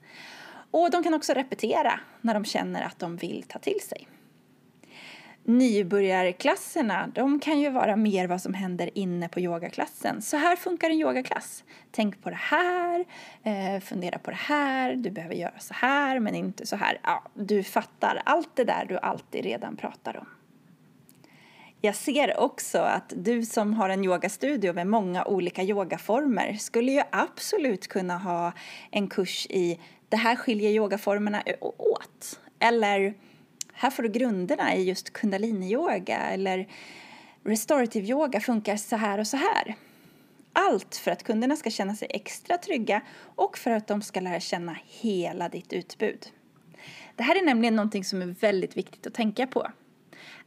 Och 0.71 0.91
de 0.91 1.03
kan 1.03 1.15
också 1.15 1.33
repetera 1.33 2.01
när 2.21 2.35
de 2.35 2.45
känner 2.45 2.83
att 2.83 2.99
de 2.99 3.17
vill 3.17 3.45
ta 3.49 3.59
till 3.59 3.81
sig. 3.81 4.09
Nybörjarklasserna, 5.45 7.11
de 7.15 7.41
kan 7.41 7.61
ju 7.61 7.71
vara 7.71 7.97
mer 7.97 8.27
vad 8.27 8.41
som 8.43 8.55
händer 8.55 8.91
inne 8.95 9.29
på 9.29 9.41
yogaklassen. 9.41 10.23
Så 10.23 10.37
här 10.37 10.57
funkar 10.57 10.91
en 10.91 10.97
yogaklass. 10.97 11.65
Tänk 11.91 12.23
på 12.23 12.31
det 12.31 12.39
här, 12.41 13.05
eh, 13.43 13.81
fundera 13.81 14.19
på 14.19 14.31
det 14.31 14.37
här, 14.37 14.95
du 14.95 15.11
behöver 15.11 15.35
göra 15.35 15.59
så 15.59 15.75
här 15.75 16.21
men 16.21 16.35
inte 16.35 16.67
så 16.67 16.77
här. 16.77 16.99
Ja, 17.03 17.23
du 17.35 17.63
fattar 17.63 18.23
allt 18.25 18.57
det 18.57 18.65
där 18.65 18.85
du 18.89 18.99
alltid 18.99 19.45
redan 19.45 19.77
pratar 19.77 20.17
om. 20.17 20.27
Jag 21.81 21.95
ser 21.95 22.41
också 22.41 22.79
att 22.79 23.13
du 23.17 23.45
som 23.45 23.75
har 23.75 23.89
en 23.89 24.05
yogastudio 24.05 24.73
med 24.73 24.87
många 24.87 25.25
olika 25.25 25.63
yogaformer 25.63 26.53
skulle 26.53 26.93
ju 26.93 27.03
absolut 27.11 27.89
kunna 27.89 28.19
ha 28.19 28.53
en 28.91 29.09
kurs 29.09 29.47
i 29.51 29.81
det 30.09 30.17
här 30.17 30.37
skiljer 30.37 30.71
yogaformerna 30.71 31.43
e- 31.43 31.57
åt. 31.61 32.41
Eller 32.59 33.15
här 33.83 33.91
får 33.91 34.03
du 34.03 34.09
grunderna 34.09 34.75
i 34.75 34.83
just 34.83 35.13
kundaliniyoga 35.13 36.19
eller 36.19 36.69
restorative 37.45 38.07
yoga 38.07 38.41
funkar 38.41 38.77
så 38.77 38.97
här 38.97 39.19
och 39.19 39.27
så 39.27 39.37
här. 39.37 39.75
Allt 40.53 40.97
för 40.97 41.11
att 41.11 41.23
kunderna 41.23 41.57
ska 41.57 41.71
känna 41.71 41.95
sig 41.95 42.09
extra 42.11 42.59
trygga 42.59 43.01
och 43.19 43.59
för 43.59 43.71
att 43.71 43.87
de 43.87 44.03
ska 44.03 44.21
lära 44.21 44.41
känna 44.41 44.77
hela 44.87 45.49
ditt 45.49 45.73
utbud. 45.73 46.27
Det 47.17 47.23
här 47.23 47.37
är 47.37 47.45
nämligen 47.45 47.77
någonting 47.77 48.05
som 48.05 48.23
är 48.23 48.27
väldigt 48.27 48.77
viktigt 48.77 49.07
att 49.07 49.15
tänka 49.15 49.47
på. 49.47 49.71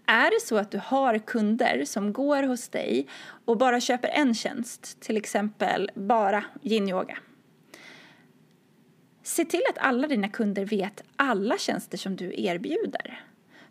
Är 0.05 0.31
det 0.31 0.47
så 0.47 0.57
att 0.57 0.71
du 0.71 0.81
har 0.83 1.17
kunder 1.17 1.85
som 1.85 2.13
går 2.13 2.43
hos 2.43 2.69
dig 2.69 3.07
och 3.45 3.57
bara 3.57 3.81
köper 3.81 4.07
en 4.07 4.33
tjänst, 4.35 4.99
till 4.99 5.17
exempel 5.17 5.91
bara 5.95 6.45
yin-yoga. 6.61 7.17
Se 9.25 9.45
till 9.45 9.61
att 9.69 9.77
alla 9.77 10.07
dina 10.07 10.29
kunder 10.29 10.65
vet 10.65 11.03
alla 11.15 11.57
tjänster 11.57 11.97
som 11.97 12.15
du 12.15 12.33
erbjuder. 12.37 13.23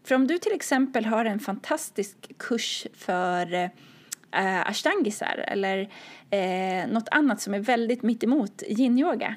För 0.05 0.15
om 0.15 0.27
du 0.27 0.39
till 0.39 0.53
exempel 0.53 1.05
har 1.05 1.25
en 1.25 1.41
fantastisk 1.41 2.17
kurs 2.39 2.87
för 2.95 3.55
eh, 4.33 4.69
ashtangisar 4.69 5.45
eller 5.49 5.89
eh, 6.31 6.87
något 6.89 7.09
annat 7.11 7.41
som 7.41 7.55
är 7.55 7.59
väldigt 7.59 8.03
mittemot 8.03 8.63
yin-yoga 8.69 9.35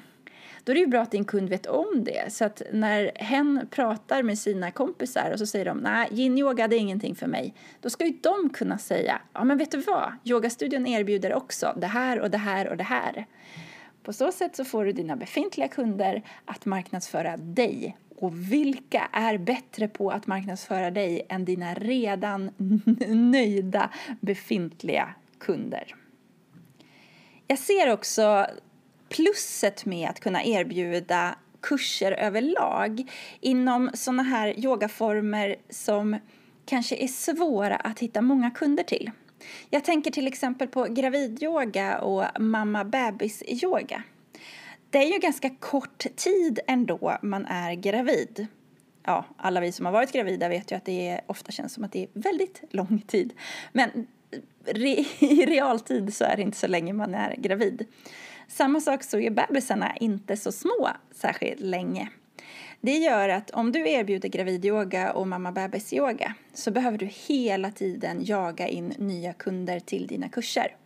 då 0.64 0.72
är 0.72 0.74
det 0.74 0.80
ju 0.80 0.86
bra 0.86 1.00
att 1.00 1.10
din 1.10 1.24
kund 1.24 1.48
vet 1.48 1.66
om 1.66 2.04
det. 2.04 2.32
Så 2.32 2.44
att 2.44 2.62
när 2.72 3.12
hen 3.14 3.68
pratar 3.70 4.22
med 4.22 4.38
sina 4.38 4.70
kompisar 4.70 5.30
och 5.32 5.38
så 5.38 5.46
säger 5.46 5.64
de 5.64 5.78
nej, 5.78 6.08
yin-yoga 6.10 6.68
det 6.68 6.76
är 6.76 6.80
ingenting 6.80 7.14
för 7.14 7.26
mig. 7.26 7.54
Då 7.80 7.90
ska 7.90 8.06
ju 8.06 8.12
de 8.20 8.50
kunna 8.50 8.78
säga, 8.78 9.20
ja 9.32 9.44
men 9.44 9.58
vet 9.58 9.70
du 9.70 9.78
vad, 9.78 10.12
yogastudion 10.24 10.86
erbjuder 10.86 11.34
också 11.34 11.74
det 11.76 11.86
här 11.86 12.20
och 12.20 12.30
det 12.30 12.38
här 12.38 12.68
och 12.68 12.76
det 12.76 12.84
här. 12.84 13.26
På 14.08 14.12
så 14.12 14.32
sätt 14.32 14.56
så 14.56 14.64
får 14.64 14.84
du 14.84 14.92
dina 14.92 15.16
befintliga 15.16 15.68
kunder 15.68 16.22
att 16.44 16.66
marknadsföra 16.66 17.36
dig. 17.36 17.96
Och 18.16 18.52
vilka 18.52 19.08
är 19.12 19.38
bättre 19.38 19.88
på 19.88 20.10
att 20.10 20.26
marknadsföra 20.26 20.90
dig 20.90 21.26
än 21.28 21.44
dina 21.44 21.74
redan 21.74 22.50
nöjda 23.30 23.90
befintliga 24.20 25.14
kunder? 25.38 25.94
Jag 27.46 27.58
ser 27.58 27.92
också 27.92 28.46
plusset 29.08 29.84
med 29.84 30.10
att 30.10 30.20
kunna 30.20 30.44
erbjuda 30.44 31.34
kurser 31.60 32.12
överlag 32.12 33.10
inom 33.40 33.90
sådana 33.94 34.22
här 34.22 34.64
yogaformer 34.64 35.56
som 35.70 36.18
kanske 36.64 36.96
är 36.96 37.08
svåra 37.08 37.76
att 37.76 37.98
hitta 37.98 38.20
många 38.20 38.50
kunder 38.50 38.82
till. 38.82 39.10
Jag 39.70 39.84
tänker 39.84 40.10
till 40.10 40.26
exempel 40.26 40.68
på 40.68 40.84
gravidyoga 40.84 41.98
och 41.98 42.40
mamma 42.40 42.84
bebis-yoga. 42.84 44.02
Det 44.90 44.98
är 44.98 45.12
ju 45.12 45.18
ganska 45.18 45.50
kort 45.50 46.06
tid 46.16 46.60
ändå 46.66 47.18
man 47.22 47.46
är 47.46 47.74
gravid. 47.74 48.46
Ja, 49.04 49.24
alla 49.36 49.60
vi 49.60 49.72
som 49.72 49.86
har 49.86 49.92
varit 49.92 50.12
gravida 50.12 50.48
vet 50.48 50.72
ju 50.72 50.76
att 50.76 50.84
det 50.84 51.20
ofta 51.26 51.52
känns 51.52 51.72
som 51.72 51.84
att 51.84 51.92
det 51.92 52.02
är 52.02 52.08
väldigt 52.12 52.62
lång 52.70 53.00
tid. 53.06 53.32
Men 53.72 54.06
i 55.18 55.46
realtid 55.46 56.14
så 56.14 56.24
är 56.24 56.36
det 56.36 56.42
inte 56.42 56.58
så 56.58 56.66
länge 56.66 56.92
man 56.92 57.14
är 57.14 57.36
gravid. 57.36 57.86
Samma 58.48 58.80
sak 58.80 59.02
så 59.02 59.18
är 59.18 59.30
bebisarna 59.30 59.96
inte 59.96 60.36
så 60.36 60.52
små 60.52 60.88
särskilt 61.10 61.60
länge. 61.60 62.08
Det 62.80 62.96
gör 62.96 63.28
att 63.28 63.50
om 63.50 63.72
du 63.72 63.90
erbjuder 63.90 64.28
gravidyoga 64.28 65.12
och 65.12 65.28
mamma 65.28 65.52
bebis-yoga 65.52 66.34
så 66.54 66.70
behöver 66.70 66.98
du 66.98 67.06
hela 67.06 67.70
tiden 67.70 68.24
jaga 68.24 68.68
in 68.68 68.94
nya 68.98 69.32
kunder 69.32 69.80
till 69.80 70.06
dina 70.06 70.28
kurser. 70.28 70.76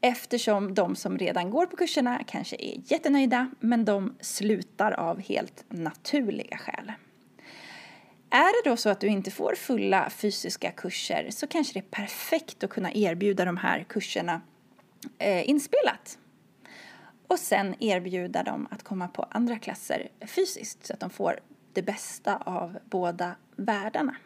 Eftersom 0.00 0.74
de 0.74 0.96
som 0.96 1.18
redan 1.18 1.50
går 1.50 1.66
på 1.66 1.76
kurserna 1.76 2.22
kanske 2.26 2.56
är 2.56 2.92
jättenöjda 2.92 3.50
men 3.60 3.84
de 3.84 4.14
slutar 4.20 4.92
av 4.92 5.20
helt 5.20 5.64
naturliga 5.68 6.58
skäl. 6.58 6.92
Är 8.30 8.64
det 8.64 8.70
då 8.70 8.76
så 8.76 8.90
att 8.90 9.00
du 9.00 9.06
inte 9.06 9.30
får 9.30 9.54
fulla 9.54 10.10
fysiska 10.10 10.70
kurser 10.70 11.30
så 11.30 11.46
kanske 11.46 11.72
det 11.74 11.80
är 11.80 12.04
perfekt 12.04 12.64
att 12.64 12.70
kunna 12.70 12.92
erbjuda 12.92 13.44
de 13.44 13.56
här 13.56 13.84
kurserna 13.88 14.40
eh, 15.18 15.48
inspelat 15.48 16.18
och 17.34 17.40
sen 17.40 17.74
erbjuda 17.80 18.42
dem 18.42 18.68
att 18.70 18.82
komma 18.82 19.08
på 19.08 19.26
andra 19.30 19.58
klasser 19.58 20.08
fysiskt 20.26 20.86
så 20.86 20.92
att 20.92 21.00
de 21.00 21.10
får 21.10 21.40
det 21.72 21.82
bästa 21.82 22.36
av 22.36 22.78
båda 22.84 23.36
världarna. 23.56 24.16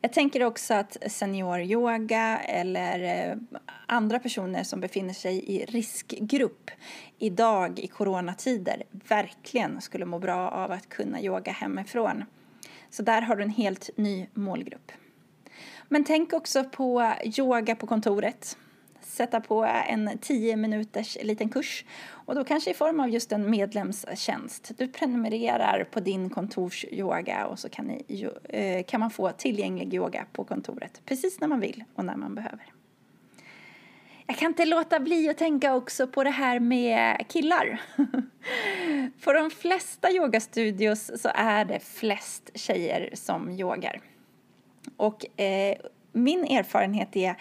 Jag 0.00 0.12
tänker 0.12 0.42
också 0.42 0.74
att 0.74 0.96
senioryoga 1.06 2.38
eller 2.38 3.28
eh, 3.28 3.36
andra 3.86 4.18
personer 4.18 4.64
som 4.64 4.80
befinner 4.80 5.14
sig 5.14 5.44
i 5.44 5.64
riskgrupp 5.64 6.70
idag 7.18 7.78
i 7.78 7.86
coronatider 7.86 8.82
verkligen 8.90 9.80
skulle 9.80 10.04
må 10.04 10.18
bra 10.18 10.50
av 10.50 10.72
att 10.72 10.88
kunna 10.88 11.22
yoga 11.22 11.52
hemifrån. 11.52 12.24
Så 12.90 13.02
där 13.02 13.22
har 13.22 13.36
du 13.36 13.42
en 13.42 13.50
helt 13.50 13.90
ny 13.96 14.26
målgrupp. 14.34 14.92
Men 15.88 16.04
tänk 16.04 16.32
också 16.32 16.64
på 16.64 17.12
yoga 17.24 17.76
på 17.76 17.86
kontoret 17.86 18.56
sätta 19.16 19.40
på 19.40 19.64
en 19.64 20.18
10 20.20 20.56
minuters 20.56 21.18
liten 21.22 21.48
kurs 21.48 21.84
och 22.08 22.34
då 22.34 22.44
kanske 22.44 22.70
i 22.70 22.74
form 22.74 23.00
av 23.00 23.10
just 23.10 23.32
en 23.32 23.50
medlemstjänst. 23.50 24.72
Du 24.78 24.88
prenumererar 24.88 25.84
på 25.84 26.00
din 26.00 26.30
kontorsyoga 26.30 27.46
och 27.46 27.58
så 27.58 27.68
kan, 27.68 27.84
ni, 27.84 28.28
eh, 28.48 28.84
kan 28.84 29.00
man 29.00 29.10
få 29.10 29.30
tillgänglig 29.30 29.94
yoga 29.94 30.26
på 30.32 30.44
kontoret 30.44 31.02
precis 31.04 31.40
när 31.40 31.48
man 31.48 31.60
vill 31.60 31.84
och 31.94 32.04
när 32.04 32.16
man 32.16 32.34
behöver. 32.34 32.72
Jag 34.26 34.36
kan 34.36 34.46
inte 34.46 34.64
låta 34.64 35.00
bli 35.00 35.28
att 35.28 35.38
tänka 35.38 35.74
också 35.74 36.06
på 36.06 36.24
det 36.24 36.30
här 36.30 36.60
med 36.60 37.24
killar. 37.28 37.80
på 39.24 39.32
de 39.32 39.50
flesta 39.50 40.10
yogastudios 40.10 41.22
så 41.22 41.30
är 41.34 41.64
det 41.64 41.80
flest 41.80 42.50
tjejer 42.54 43.10
som 43.14 43.50
yogar. 43.50 44.00
Och 44.96 45.40
eh, 45.40 45.76
min 46.12 46.44
erfarenhet 46.44 47.16
är 47.16 47.36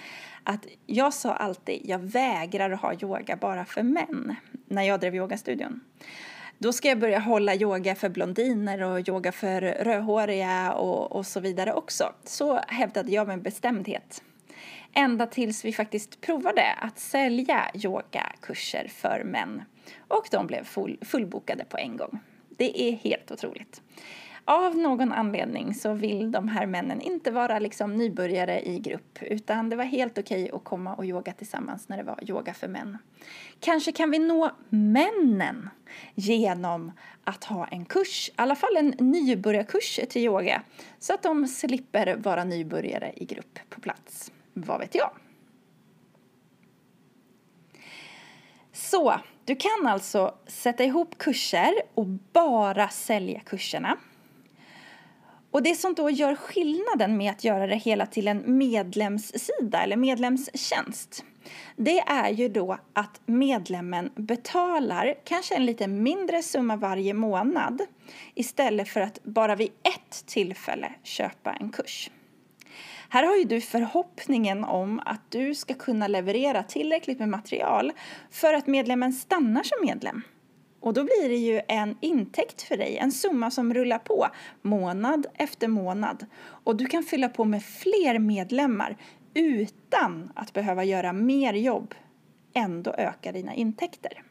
att 0.46 0.66
jag 0.86 1.14
sa 1.14 1.34
alltid 1.34 1.82
jag 1.86 2.00
vägrar 2.00 2.72
att 2.72 2.82
ha 2.82 2.94
yoga 2.94 3.36
bara 3.36 3.66
för 3.66 3.84
män 3.84 4.36
när 4.68 4.84
jag 4.84 5.00
drev 5.00 5.16
yogastudion. 5.16 5.80
Då 6.58 6.74
ska 6.74 6.88
jag 6.88 7.00
börja 7.00 7.20
hålla 7.20 7.56
yoga 7.56 7.96
för 7.96 8.10
blondiner 8.10 8.82
och 8.82 9.10
yoga 9.10 9.32
för 9.32 9.62
rödhåriga 9.62 10.74
och, 10.74 11.12
och 11.12 11.26
så 11.26 11.40
vidare 11.40 11.74
också. 11.74 12.14
Så 12.24 12.60
hävdade 12.68 13.12
jag 13.12 13.28
med 13.28 13.42
bestämdhet. 13.42 14.24
Ända 14.94 15.28
tills 15.28 15.66
vi 15.66 15.74
faktiskt 15.74 16.22
provade 16.22 16.74
att 16.74 17.00
sälja 17.00 17.72
yogakurser 17.74 18.88
för 18.88 19.24
män. 19.24 19.64
Och 20.08 20.28
de 20.32 20.48
blev 20.48 20.64
full, 20.64 20.98
fullbokade 21.02 21.66
på 21.66 21.78
en 21.78 21.98
gång. 21.98 22.20
Det 22.50 22.82
är 22.82 22.92
helt 22.92 23.32
otroligt 23.32 23.82
av 24.46 24.78
någon 24.78 25.12
anledning 25.12 25.74
så 25.74 25.94
vill 25.94 26.32
de 26.32 26.48
här 26.48 26.66
männen 26.66 27.02
inte 27.02 27.32
vara 27.32 27.60
liksom 27.60 27.98
nybörjare 27.98 28.62
i 28.62 28.80
grupp 28.80 29.20
utan 29.22 29.70
det 29.70 29.76
var 29.76 29.84
helt 29.84 30.18
okej 30.18 30.52
att 30.54 30.64
komma 30.64 30.96
och 30.96 31.06
yoga 31.06 31.34
tillsammans 31.34 31.90
när 31.90 31.98
det 31.98 32.04
var 32.04 32.30
yoga 32.30 32.54
för 32.54 32.68
män. 32.68 32.98
Kanske 33.60 33.92
kan 33.92 34.12
vi 34.12 34.20
nå 34.20 34.52
männen 34.70 35.70
genom 36.16 36.92
att 37.24 37.44
ha 37.44 37.68
en 37.68 37.86
kurs, 37.86 38.30
i 38.30 38.34
alla 38.36 38.56
fall 38.56 38.78
en 38.78 38.94
nybörjarkurs 39.00 40.00
till 40.10 40.22
yoga 40.22 40.62
så 41.00 41.14
att 41.14 41.24
de 41.24 41.48
slipper 41.48 42.16
vara 42.16 42.44
nybörjare 42.44 43.14
i 43.16 43.26
grupp 43.26 43.60
på 43.70 43.82
plats. 43.82 44.32
Vad 44.54 44.80
vet 44.80 44.96
jag? 44.96 45.12
Så, 48.72 49.20
du 49.46 49.56
kan 49.56 49.88
alltså 49.88 50.36
sätta 50.48 50.84
ihop 50.84 51.18
kurser 51.18 51.74
och 51.94 52.06
bara 52.34 52.90
sälja 52.90 53.40
kurserna. 53.40 53.98
Och 55.56 55.64
det 55.64 55.76
som 55.76 55.94
då 55.94 56.10
gör 56.10 56.36
skillnaden 56.36 57.18
med 57.18 57.32
att 57.32 57.44
göra 57.44 57.68
det 57.68 57.76
hela 57.76 58.06
till 58.06 58.28
en 58.28 58.58
medlemssida 58.58 59.84
eller 59.84 59.96
medlemstjänst 59.96 61.24
det 61.76 62.00
är 62.00 62.30
ju 62.30 62.50
då 62.50 62.78
att 62.94 63.22
medlemmen 63.26 64.10
betalar 64.16 65.14
kanske 65.24 65.56
en 65.56 65.66
lite 65.66 65.88
mindre 65.88 66.44
summa 66.44 66.76
varje 66.76 67.14
månad 67.14 67.82
istället 68.34 68.90
för 68.90 69.02
att 69.02 69.24
bara 69.24 69.56
vid 69.56 69.68
ett 69.68 70.26
tillfälle 70.26 70.92
köpa 71.04 71.54
en 71.54 71.70
kurs. 71.70 72.10
Här 73.10 73.24
har 73.24 73.36
ju 73.36 73.44
du 73.44 73.62
förhoppningen 73.62 74.64
om 74.64 75.02
att 75.06 75.32
du 75.32 75.56
ska 75.56 75.74
kunna 75.74 76.08
leverera 76.08 76.64
tillräckligt 76.64 77.20
med 77.20 77.30
material 77.30 77.92
för 78.32 78.54
att 78.54 78.68
medlemmen 78.68 79.14
stannar 79.14 79.64
som 79.64 79.78
medlem. 79.88 80.22
Och 80.86 80.94
då 80.94 81.04
blir 81.04 81.30
det 81.30 81.36
ju 81.36 81.62
en 81.68 81.98
intäkt 82.02 82.62
för 82.62 82.78
dig, 82.78 82.98
en 82.98 83.12
summa 83.12 83.52
som 83.52 83.74
rullar 83.74 83.98
på 83.98 84.28
månad 84.62 85.28
efter 85.34 85.68
månad. 85.68 86.26
Och 86.42 86.76
du 86.76 86.86
kan 86.86 87.04
fylla 87.04 87.30
på 87.30 87.46
med 87.46 87.64
fler 87.64 88.20
medlemmar 88.20 88.98
utan 89.34 90.32
att 90.36 90.54
behöva 90.54 90.84
göra 90.84 91.14
mer 91.14 91.54
jobb. 91.54 91.96
Ändå 92.54 92.92
öka 92.98 93.32
dina 93.32 93.54
intäkter. 93.54 94.24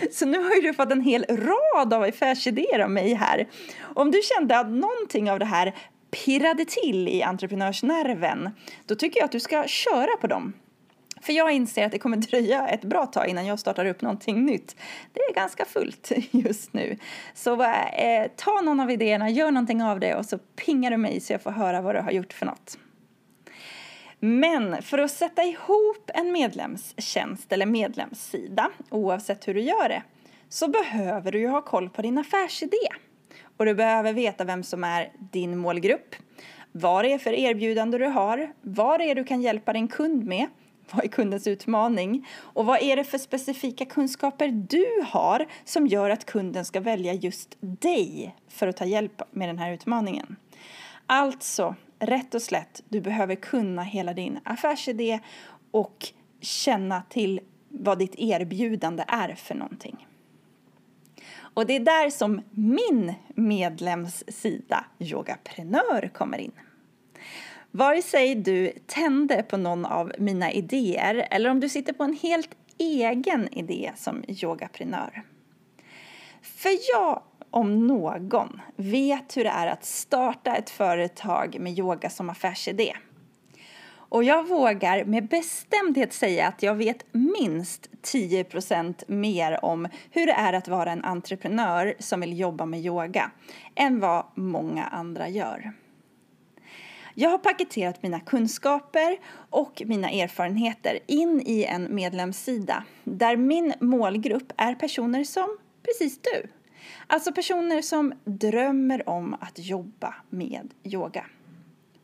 Så 0.12 0.26
nu 0.26 0.38
har 0.38 0.62
du 0.62 0.74
fått 0.74 0.92
en 0.92 1.00
hel 1.00 1.24
rad 1.24 1.94
av 1.94 2.02
affärsidéer 2.02 2.78
av 2.78 2.90
mig 2.90 3.14
här. 3.14 3.48
Om 3.80 4.10
du 4.10 4.20
kände 4.22 4.58
att 4.58 4.70
någonting 4.70 5.30
av 5.30 5.38
det 5.38 5.44
här 5.44 5.74
pirrade 6.10 6.64
till 6.64 7.08
i 7.08 7.22
entreprenörsnerven, 7.22 8.50
då 8.86 8.94
tycker 8.94 9.20
jag 9.20 9.24
att 9.24 9.32
du 9.32 9.40
ska 9.40 9.64
köra 9.66 10.16
på 10.20 10.26
dem. 10.26 10.52
För 11.20 11.32
jag 11.32 11.52
inser 11.52 11.86
att 11.86 11.92
det 11.92 11.98
kommer 11.98 12.16
dröja 12.30 12.68
ett 12.68 12.84
bra 12.84 13.06
tag 13.06 13.28
innan 13.28 13.46
jag 13.46 13.58
startar 13.58 13.84
upp 13.84 14.02
någonting 14.02 14.44
nytt. 14.44 14.76
Det 15.12 15.20
är 15.20 15.34
ganska 15.34 15.64
fullt 15.64 16.12
just 16.30 16.72
nu. 16.72 16.96
Så 17.34 17.62
eh, 17.62 18.30
ta 18.36 18.60
någon 18.60 18.80
av 18.80 18.90
idéerna, 18.90 19.30
gör 19.30 19.50
någonting 19.50 19.82
av 19.82 20.00
det 20.00 20.14
och 20.14 20.26
så 20.26 20.38
pingar 20.38 20.90
du 20.90 20.96
mig 20.96 21.20
så 21.20 21.32
jag 21.32 21.42
får 21.42 21.50
höra 21.50 21.80
vad 21.80 21.94
du 21.94 22.00
har 22.00 22.10
gjort 22.10 22.32
för 22.32 22.46
något. 22.46 22.78
Men 24.22 24.82
för 24.82 24.98
att 24.98 25.10
sätta 25.10 25.42
ihop 25.42 26.10
en 26.14 26.32
medlemstjänst 26.32 27.52
eller 27.52 27.66
medlemssida, 27.66 28.70
oavsett 28.90 29.48
hur 29.48 29.54
du 29.54 29.60
gör 29.60 29.88
det, 29.88 30.02
så 30.48 30.68
behöver 30.68 31.32
du 31.32 31.38
ju 31.38 31.48
ha 31.48 31.62
koll 31.62 31.90
på 31.90 32.02
din 32.02 32.18
affärsidé. 32.18 32.88
Och 33.56 33.66
du 33.66 33.74
behöver 33.74 34.12
veta 34.12 34.44
vem 34.44 34.62
som 34.62 34.84
är 34.84 35.12
din 35.18 35.58
målgrupp, 35.58 36.14
vad 36.72 37.04
det 37.04 37.12
är 37.12 37.18
för 37.18 37.32
erbjudande 37.32 37.98
du 37.98 38.06
har, 38.06 38.52
vad 38.62 39.00
det 39.00 39.10
är 39.10 39.14
du 39.14 39.24
kan 39.24 39.42
hjälpa 39.42 39.72
din 39.72 39.88
kund 39.88 40.24
med, 40.24 40.46
vad 40.94 41.04
är 41.04 41.08
kundens 41.08 41.46
utmaning 41.46 42.26
och 42.38 42.66
vad 42.66 42.82
är 42.82 42.96
det 42.96 43.04
för 43.04 43.18
specifika 43.18 43.84
kunskaper 43.84 44.48
du 44.48 45.04
har 45.06 45.46
som 45.64 45.86
gör 45.86 46.10
att 46.10 46.24
kunden 46.24 46.64
ska 46.64 46.80
välja 46.80 47.12
just 47.12 47.56
dig 47.60 48.36
för 48.48 48.68
att 48.68 48.76
ta 48.76 48.84
hjälp 48.84 49.22
med 49.30 49.48
den 49.48 49.58
här 49.58 49.72
utmaningen. 49.72 50.36
Alltså, 51.06 51.74
rätt 51.98 52.34
och 52.34 52.42
slätt, 52.42 52.82
du 52.88 53.00
behöver 53.00 53.34
kunna 53.34 53.82
hela 53.82 54.12
din 54.12 54.38
affärsidé 54.44 55.20
och 55.70 56.08
känna 56.40 57.02
till 57.08 57.40
vad 57.68 57.98
ditt 57.98 58.14
erbjudande 58.18 59.04
är 59.08 59.34
för 59.34 59.54
någonting. 59.54 60.06
Och 61.54 61.66
det 61.66 61.76
är 61.76 61.80
där 61.80 62.10
som 62.10 62.42
min 62.50 63.14
medlemssida 63.34 64.84
Yogaprenör 64.98 66.10
kommer 66.14 66.38
in. 66.38 66.52
Vare 67.70 68.02
sig 68.02 68.34
du 68.34 68.72
tände 68.86 69.42
på 69.42 69.56
någon 69.56 69.84
av 69.84 70.12
mina 70.18 70.52
idéer 70.52 71.26
eller 71.30 71.50
om 71.50 71.60
du 71.60 71.68
sitter 71.68 71.92
på 71.92 72.04
en 72.04 72.16
helt 72.22 72.50
egen 72.78 73.54
idé 73.54 73.92
som 73.96 74.24
yogaprenör. 74.28 75.22
För 76.42 76.70
jag 76.92 77.22
om 77.50 77.86
någon 77.86 78.60
vet 78.76 79.36
hur 79.36 79.44
det 79.44 79.50
är 79.50 79.66
att 79.66 79.84
starta 79.84 80.56
ett 80.56 80.70
företag 80.70 81.56
med 81.60 81.78
yoga 81.78 82.10
som 82.10 82.30
affärsidé. 82.30 82.96
Och 83.92 84.24
jag 84.24 84.48
vågar 84.48 85.04
med 85.04 85.28
bestämdhet 85.28 86.12
säga 86.12 86.48
att 86.48 86.62
jag 86.62 86.74
vet 86.74 87.04
minst 87.12 87.90
10% 88.02 89.04
mer 89.06 89.64
om 89.64 89.88
hur 90.10 90.26
det 90.26 90.32
är 90.32 90.52
att 90.52 90.68
vara 90.68 90.92
en 90.92 91.04
entreprenör 91.04 91.94
som 91.98 92.20
vill 92.20 92.38
jobba 92.38 92.66
med 92.66 92.80
yoga 92.80 93.30
än 93.74 94.00
vad 94.00 94.24
många 94.34 94.84
andra 94.84 95.28
gör. 95.28 95.72
Jag 97.14 97.30
har 97.30 97.38
paketerat 97.38 98.02
mina 98.02 98.20
kunskaper 98.20 99.18
och 99.50 99.82
mina 99.86 100.10
erfarenheter 100.10 100.98
in 101.06 101.42
i 101.46 101.64
en 101.64 101.94
medlemssida 101.94 102.84
där 103.04 103.36
min 103.36 103.74
målgrupp 103.80 104.52
är 104.56 104.74
personer 104.74 105.24
som 105.24 105.58
precis 105.82 106.20
du. 106.22 106.48
Alltså 107.06 107.32
personer 107.32 107.82
som 107.82 108.12
drömmer 108.24 109.08
om 109.08 109.34
att 109.40 109.58
jobba 109.58 110.14
med 110.30 110.74
yoga 110.84 111.26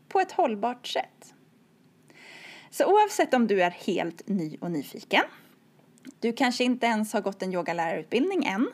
på 0.08 0.20
ett 0.20 0.32
hållbart 0.32 0.86
sätt. 0.86 1.34
Så 2.70 2.84
oavsett 2.84 3.34
om 3.34 3.46
du 3.46 3.62
är 3.62 3.70
helt 3.70 4.28
ny 4.28 4.56
och 4.60 4.70
nyfiken, 4.70 5.24
du 6.20 6.32
kanske 6.32 6.64
inte 6.64 6.86
ens 6.86 7.12
har 7.12 7.20
gått 7.20 7.42
en 7.42 7.52
yogalärarutbildning 7.52 8.44
än, 8.44 8.68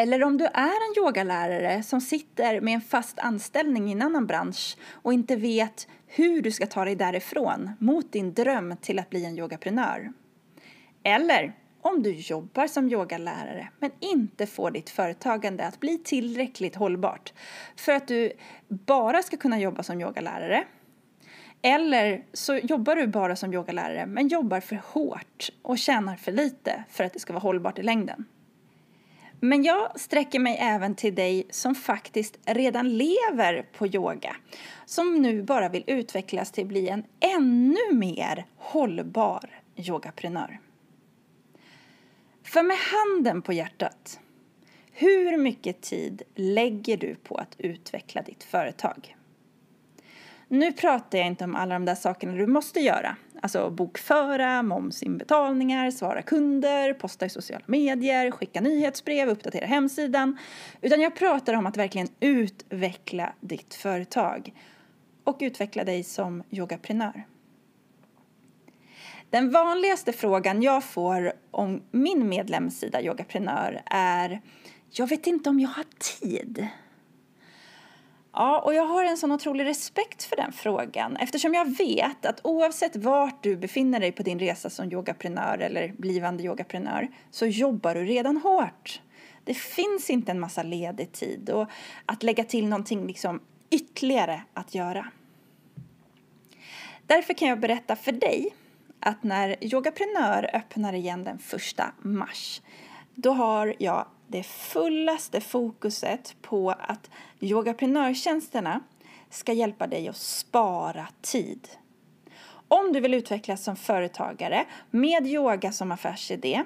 eller 0.00 0.24
om 0.24 0.36
du 0.36 0.44
är 0.44 0.88
en 0.88 1.04
yogalärare 1.04 1.82
som 1.82 2.00
sitter 2.00 2.60
med 2.60 2.74
en 2.74 2.80
fast 2.80 3.18
anställning 3.18 3.88
i 3.88 3.92
en 3.92 4.02
annan 4.02 4.26
bransch 4.26 4.76
och 4.92 5.12
inte 5.12 5.36
vet 5.36 5.88
hur 6.06 6.42
du 6.42 6.50
ska 6.50 6.66
ta 6.66 6.84
dig 6.84 6.94
därifrån 6.94 7.70
mot 7.78 8.12
din 8.12 8.34
dröm 8.34 8.76
till 8.80 8.98
att 8.98 9.10
bli 9.10 9.24
en 9.24 9.38
yogaprenör. 9.38 10.12
Eller 11.02 11.52
om 11.82 12.02
du 12.02 12.12
jobbar 12.12 12.66
som 12.66 12.88
yogalärare 12.88 13.68
men 13.78 13.90
inte 14.00 14.46
får 14.46 14.70
ditt 14.70 14.90
företagande 14.90 15.66
att 15.66 15.80
bli 15.80 15.98
tillräckligt 15.98 16.76
hållbart 16.76 17.32
för 17.76 17.92
att 17.92 18.08
du 18.08 18.32
bara 18.68 19.22
ska 19.22 19.36
kunna 19.36 19.60
jobba 19.60 19.82
som 19.82 20.00
yogalärare 20.00 20.64
eller 21.62 22.24
så 22.32 22.56
jobbar 22.56 22.96
du 22.96 23.06
bara 23.06 23.36
som 23.36 23.54
yogalärare 23.54 24.06
men 24.06 24.28
jobbar 24.28 24.60
för 24.60 24.80
hårt 24.84 25.48
och 25.62 25.78
tjänar 25.78 26.16
för 26.16 26.32
lite 26.32 26.84
för 26.88 27.04
att 27.04 27.12
det 27.12 27.18
ska 27.18 27.32
vara 27.32 27.42
hållbart 27.42 27.78
i 27.78 27.82
längden. 27.82 28.24
Men 29.40 29.62
jag 29.62 30.00
sträcker 30.00 30.38
mig 30.38 30.56
även 30.60 30.94
till 30.94 31.14
dig 31.14 31.46
som 31.50 31.74
faktiskt 31.74 32.38
redan 32.44 32.96
lever 32.96 33.66
på 33.72 33.86
yoga. 33.86 34.36
Som 34.86 35.22
nu 35.22 35.42
bara 35.42 35.68
vill 35.68 35.84
utvecklas 35.86 36.52
till 36.52 36.64
att 36.64 36.68
bli 36.68 36.88
en 36.88 37.04
ännu 37.20 37.92
mer 37.92 38.46
hållbar 38.56 39.50
yogaprenör. 39.76 40.60
För 42.42 42.62
med 42.62 42.76
handen 42.76 43.42
på 43.42 43.52
hjärtat, 43.52 44.20
hur 44.92 45.36
mycket 45.36 45.80
tid 45.80 46.22
lägger 46.34 46.96
du 46.96 47.14
på 47.14 47.34
att 47.34 47.54
utveckla 47.58 48.22
ditt 48.22 48.44
företag? 48.44 49.16
Nu 50.52 50.72
pratar 50.72 51.18
jag 51.18 51.26
inte 51.26 51.44
om 51.44 51.56
alla 51.56 51.74
de 51.74 51.84
där 51.84 51.94
sakerna 51.94 52.32
du 52.32 52.46
måste 52.46 52.80
göra. 52.80 53.16
Alltså 53.42 53.70
bokföra, 53.70 54.62
momsinbetalningar, 54.62 55.90
svara 55.90 56.22
kunder, 56.22 56.94
posta 56.94 57.26
i 57.26 57.28
sociala 57.28 57.64
medier, 57.66 58.30
skicka 58.30 58.60
nyhetsbrev, 58.60 59.28
uppdatera 59.28 59.66
hemsidan. 59.66 60.38
Utan 60.80 61.00
jag 61.00 61.16
pratar 61.16 61.54
om 61.54 61.66
att 61.66 61.76
verkligen 61.76 62.08
utveckla 62.20 63.32
ditt 63.40 63.74
företag 63.74 64.54
och 65.24 65.38
utveckla 65.40 65.84
dig 65.84 66.04
som 66.04 66.42
yogaprenör. 66.50 67.24
Den 69.30 69.50
vanligaste 69.50 70.12
frågan 70.12 70.62
jag 70.62 70.84
får 70.84 71.32
om 71.50 71.82
min 71.90 72.28
medlemssida 72.28 73.02
Yogaprenör 73.02 73.82
är 73.86 74.40
Jag 74.90 75.06
vet 75.06 75.26
inte 75.26 75.50
om 75.50 75.60
jag 75.60 75.68
har 75.68 75.86
tid. 76.20 76.68
Ja, 78.32 78.60
och 78.60 78.74
jag 78.74 78.86
har 78.86 79.04
en 79.04 79.16
sån 79.16 79.32
otrolig 79.32 79.64
respekt 79.64 80.22
för 80.22 80.36
den 80.36 80.52
frågan 80.52 81.16
eftersom 81.16 81.54
jag 81.54 81.76
vet 81.76 82.26
att 82.26 82.40
oavsett 82.44 82.96
vart 82.96 83.42
du 83.42 83.56
befinner 83.56 84.00
dig 84.00 84.12
på 84.12 84.22
din 84.22 84.38
resa 84.38 84.70
som 84.70 84.92
yogaprenör 84.92 85.58
eller 85.58 85.88
blivande 85.98 86.42
yogaprenör 86.42 87.08
så 87.30 87.46
jobbar 87.46 87.94
du 87.94 88.04
redan 88.04 88.36
hårt. 88.36 89.00
Det 89.44 89.54
finns 89.54 90.10
inte 90.10 90.30
en 90.30 90.40
massa 90.40 90.62
ledig 90.62 91.12
tid 91.12 91.50
och 91.50 91.66
att 92.06 92.22
lägga 92.22 92.44
till 92.44 92.68
någonting 92.68 93.06
liksom 93.06 93.40
ytterligare 93.70 94.42
att 94.54 94.74
göra. 94.74 95.06
Därför 97.06 97.34
kan 97.34 97.48
jag 97.48 97.60
berätta 97.60 97.96
för 97.96 98.12
dig 98.12 98.54
att 99.00 99.22
när 99.22 99.64
Yogaprenör 99.64 100.50
öppnar 100.54 100.92
igen 100.92 101.24
den 101.24 101.38
första 101.38 101.92
mars 102.02 102.62
då 103.14 103.30
har 103.30 103.74
jag 103.78 104.06
det 104.30 104.42
fullaste 104.42 105.40
fokuset 105.40 106.36
på 106.42 106.70
att 106.70 107.10
yogaprenörtjänsterna 107.40 108.80
ska 109.30 109.52
hjälpa 109.52 109.86
dig 109.86 110.08
att 110.08 110.16
spara 110.16 111.08
tid. 111.20 111.68
Om 112.68 112.92
du 112.92 113.00
vill 113.00 113.14
utvecklas 113.14 113.64
som 113.64 113.76
företagare 113.76 114.64
med 114.90 115.26
yoga 115.26 115.72
som 115.72 115.92
affärsidé 115.92 116.64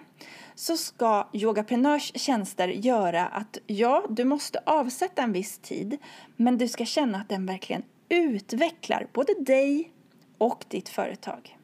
så 0.55 0.77
ska 0.77 1.29
Yogaprenörs 1.33 2.13
tjänster 2.15 2.69
göra 2.69 3.27
att 3.27 3.59
ja, 3.67 4.05
du 4.09 4.25
måste 4.25 4.61
avsätta 4.67 5.23
en 5.23 5.33
viss 5.33 5.59
tid 5.59 5.99
men 6.37 6.59
du 6.59 6.69
ska 6.69 6.85
känna 6.85 7.19
att 7.19 7.29
den 7.29 7.47
verkligen 7.47 7.83
utvecklar 8.09 9.07
både 9.13 9.35
dig 9.41 9.93
och 10.39 10.65
ditt 10.69 10.89
företag. 10.89 11.59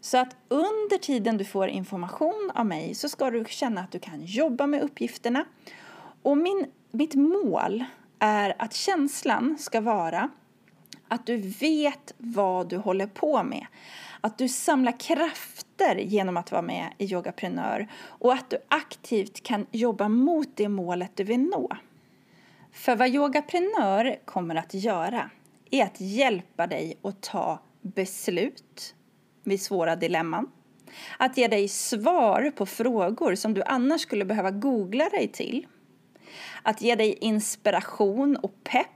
Så 0.00 0.18
att 0.18 0.36
under 0.48 0.98
tiden 0.98 1.36
du 1.36 1.44
får 1.44 1.68
information 1.68 2.50
av 2.54 2.66
mig 2.66 2.94
så 2.94 3.08
ska 3.08 3.30
du 3.30 3.44
känna 3.48 3.80
att 3.80 3.92
du 3.92 3.98
kan 3.98 4.24
jobba 4.24 4.66
med 4.66 4.82
uppgifterna. 4.82 5.44
Och 6.22 6.38
min, 6.38 6.66
mitt 6.90 7.14
mål 7.14 7.84
är 8.18 8.54
att 8.58 8.74
känslan 8.74 9.58
ska 9.58 9.80
vara 9.80 10.30
att 11.08 11.26
du 11.26 11.36
vet 11.36 12.14
vad 12.16 12.68
du 12.68 12.76
håller 12.76 13.06
på 13.06 13.42
med. 13.42 13.66
Att 14.20 14.38
du 14.38 14.48
samlar 14.48 15.00
krafter 15.00 15.96
genom 15.96 16.36
att 16.36 16.52
vara 16.52 16.62
med 16.62 16.92
i 16.98 17.04
Yogaprenör 17.04 17.88
och 18.02 18.32
att 18.32 18.50
du 18.50 18.58
aktivt 18.68 19.42
kan 19.42 19.66
jobba 19.70 20.08
mot 20.08 20.48
det 20.54 20.68
målet 20.68 21.10
du 21.14 21.24
vill 21.24 21.40
nå. 21.40 21.76
För 22.72 22.96
vad 22.96 23.08
Yogaprenör 23.08 24.18
kommer 24.24 24.54
att 24.54 24.74
göra 24.74 25.30
är 25.70 25.84
att 25.84 26.00
hjälpa 26.00 26.66
dig 26.66 26.98
att 27.02 27.20
ta 27.20 27.58
beslut 27.82 28.94
vid 29.42 29.60
svåra 29.60 29.96
dilemman. 29.96 30.50
Att 31.18 31.36
ge 31.36 31.48
dig 31.48 31.68
svar 31.68 32.52
på 32.56 32.66
frågor 32.66 33.34
som 33.34 33.54
du 33.54 33.62
annars 33.62 34.00
skulle 34.00 34.24
behöva 34.24 34.50
googla 34.50 35.08
dig 35.08 35.28
till. 35.28 35.66
Att 36.62 36.82
ge 36.82 36.94
dig 36.94 37.18
inspiration 37.20 38.36
och 38.36 38.64
pepp 38.64 38.86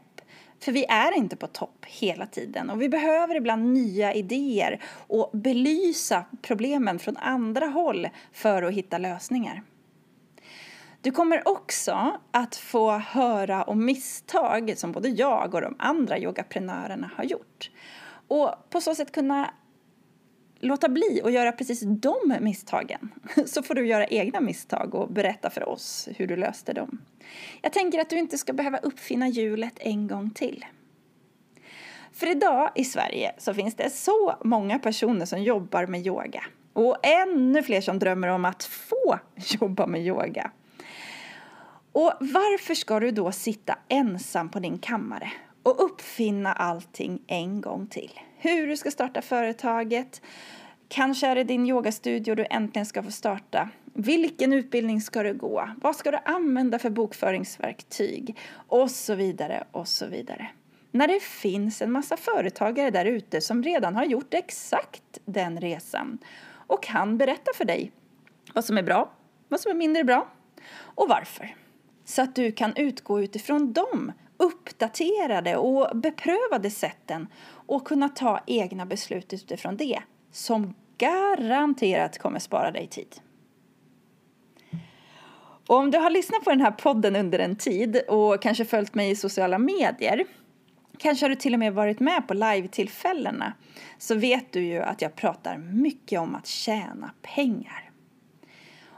för 0.61 0.72
vi 0.72 0.85
är 0.85 1.16
inte 1.16 1.37
på 1.37 1.46
topp 1.46 1.85
hela 1.87 2.26
tiden 2.26 2.70
och 2.70 2.83
vi 2.83 2.88
behöver 2.88 3.35
ibland 3.35 3.72
nya 3.72 4.14
idéer 4.14 4.83
och 4.87 5.30
belysa 5.33 6.24
problemen 6.42 6.98
från 6.98 7.16
andra 7.16 7.66
håll 7.66 8.09
för 8.33 8.62
att 8.62 8.74
hitta 8.74 8.98
lösningar. 8.98 9.62
Du 11.00 11.11
kommer 11.11 11.48
också 11.48 12.18
att 12.30 12.57
få 12.57 12.90
höra 12.90 13.62
om 13.62 13.85
misstag 13.85 14.74
som 14.76 14.92
både 14.92 15.09
jag 15.09 15.54
och 15.54 15.61
de 15.61 15.74
andra 15.78 16.18
yogaprenörerna 16.18 17.11
har 17.16 17.24
gjort. 17.24 17.70
Och 18.28 18.70
på 18.70 18.80
så 18.80 18.94
sätt 18.94 19.12
kunna 19.12 19.50
låta 20.64 20.88
bli 20.88 21.20
att 21.24 21.33
göra 21.33 21.53
precis 21.53 21.81
de 21.81 22.37
misstagen. 22.40 23.11
Så 23.46 23.62
får 23.62 23.74
du 23.74 23.87
göra 23.87 24.07
egna 24.07 24.40
misstag 24.40 24.94
och 24.94 25.12
berätta 25.12 25.50
för 25.50 25.68
oss 25.68 26.09
hur 26.16 26.27
du 26.27 26.37
löste 26.37 26.72
dem. 26.72 26.98
Jag 27.62 27.72
tänker 27.72 28.00
att 28.00 28.11
du 28.11 28.18
inte 28.18 28.38
ska 28.38 28.53
behöva 28.53 28.79
uppfinna 28.79 29.29
hjulet 29.29 29.74
en 29.77 30.09
gång 30.09 30.31
till. 30.31 30.64
För 32.12 32.31
idag 32.31 32.70
i 32.74 32.85
Sverige 32.85 33.33
så 33.38 33.55
finns 33.55 33.74
det 33.74 33.90
så 33.90 34.35
många 34.44 34.79
personer 34.79 35.27
som 35.27 35.42
jobbar 35.42 35.87
med 35.87 36.07
yoga 36.07 36.44
och 36.72 37.07
ännu 37.07 37.62
fler 37.62 37.81
som 37.81 37.98
drömmer 37.98 38.29
om 38.29 38.44
att 38.44 38.64
få 38.64 39.18
jobba 39.37 39.87
med 39.87 40.07
yoga. 40.07 40.50
Och 41.92 42.12
varför 42.20 42.74
ska 42.74 43.00
du 43.00 43.11
då 43.11 43.33
sitta 43.33 43.79
ensam 43.88 44.48
på 44.48 44.59
din 44.59 44.79
kammare 44.79 45.33
och 45.62 45.85
uppfinna 45.85 46.53
allting 46.53 47.22
en 47.27 47.61
gång 47.61 47.87
till? 47.87 48.20
Hur 48.44 48.66
du 48.66 48.76
ska 48.76 48.90
starta 48.90 49.22
företaget, 49.22 50.22
kanske 50.88 51.26
är 51.26 51.35
det 51.35 51.44
din 51.44 51.66
yogastudio 51.66 52.35
du 52.35 52.46
äntligen 52.50 52.87
ska 52.87 53.02
få 53.02 53.11
starta. 53.11 53.68
Vilken 53.85 54.52
utbildning 54.52 55.00
ska 55.00 55.22
du 55.22 55.35
gå? 55.35 55.68
Vad 55.83 55.96
ska 55.96 56.11
du 56.11 56.18
använda 56.24 56.78
för 56.78 56.90
bokföringsverktyg? 56.90 58.38
Och 58.68 58.90
så 58.90 59.14
vidare 59.14 59.64
och 59.70 59.88
så 59.88 60.07
vidare. 60.07 60.50
När 60.90 61.09
det 61.09 61.22
finns 61.22 61.83
en 61.83 61.92
massa 61.92 62.16
företagare 62.16 62.90
där 62.90 63.04
ute 63.04 63.40
som 63.40 63.62
redan 63.62 63.96
har 63.96 64.04
gjort 64.04 64.35
exakt 64.35 65.18
den 65.24 65.61
resan 65.61 66.18
och 66.66 66.83
kan 66.83 67.18
berätta 67.18 67.50
för 67.54 67.64
dig 67.64 67.92
vad 68.54 68.64
som 68.64 68.78
är 68.78 68.83
bra, 68.83 69.12
vad 69.48 69.61
som 69.61 69.70
är 69.70 69.76
mindre 69.76 70.04
bra 70.04 70.28
och 70.76 71.09
varför 71.09 71.54
så 72.04 72.22
att 72.22 72.35
du 72.35 72.52
kan 72.52 72.76
utgå 72.76 73.20
utifrån 73.20 73.72
de 73.72 74.12
uppdaterade 74.37 75.57
och 75.57 75.96
beprövade 75.96 76.70
sätten 76.70 77.26
och 77.66 77.87
kunna 77.87 78.09
ta 78.09 78.40
egna 78.46 78.87
beslut 78.87 79.33
utifrån 79.33 79.77
det 79.77 80.03
som 80.33 80.74
garanterat 80.98 82.18
kommer 82.18 82.38
spara 82.38 82.70
dig 82.70 82.87
tid. 82.87 83.20
Och 85.66 85.77
om 85.77 85.90
du 85.90 85.98
har 85.98 86.11
lyssnat 86.11 86.44
på 86.44 86.50
den 86.50 86.61
här 86.61 86.70
podden 86.70 87.16
under 87.16 87.38
en 87.38 87.57
tid 87.57 87.96
och 88.09 88.42
kanske 88.42 88.64
följt 88.64 88.94
mig 88.94 89.11
i 89.11 89.16
sociala 89.16 89.59
medier 89.59 90.24
Kanske 90.98 91.24
har 91.24 91.31
du 91.31 91.37
till 91.37 91.53
och 91.53 91.59
med 91.59 91.74
varit 91.74 92.00
med 92.00 92.29
på 92.29 92.35
live-tillfällena 92.35 93.53
så 93.98 94.14
vet 94.14 94.53
du 94.53 94.61
ju 94.64 94.81
att 94.81 95.03
jag 95.03 95.16
pratar 95.16 95.59
mycket 95.59 96.20
om 96.20 96.35
att 96.35 96.46
tjäna 96.46 97.11
pengar. 97.22 97.90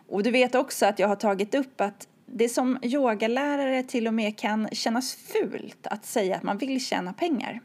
Och 0.08 0.22
du 0.22 0.30
vet 0.30 0.54
också 0.54 0.86
att 0.86 0.98
jag 0.98 1.08
har 1.08 1.16
tagit 1.16 1.54
upp 1.54 1.80
att 1.80 2.08
det 2.26 2.48
som 2.48 2.78
yogalärare 2.82 3.82
till 3.82 4.06
och 4.06 4.14
med 4.14 4.38
kan 4.38 4.68
kännas 4.72 5.14
fult 5.14 5.86
att 5.86 6.06
säga 6.06 6.36
att 6.36 6.42
man 6.42 6.58
vill 6.58 6.84
tjäna 6.84 7.12
pengar. 7.12 7.60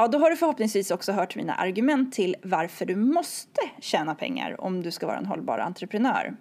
Ja, 0.00 0.08
då 0.08 0.18
har 0.18 0.30
du 0.30 0.36
förhoppningsvis 0.36 0.90
också 0.90 1.12
hört 1.12 1.36
mina 1.36 1.54
argument 1.54 2.12
till 2.12 2.36
varför 2.42 2.86
du 2.86 2.96
måste 2.96 3.60
tjäna 3.80 4.14
pengar 4.14 4.60
om 4.60 4.82
du 4.82 4.90
ska 4.90 5.06
vara 5.06 5.18
en 5.18 5.26
hållbar 5.26 5.58
entreprenör. 5.58 6.36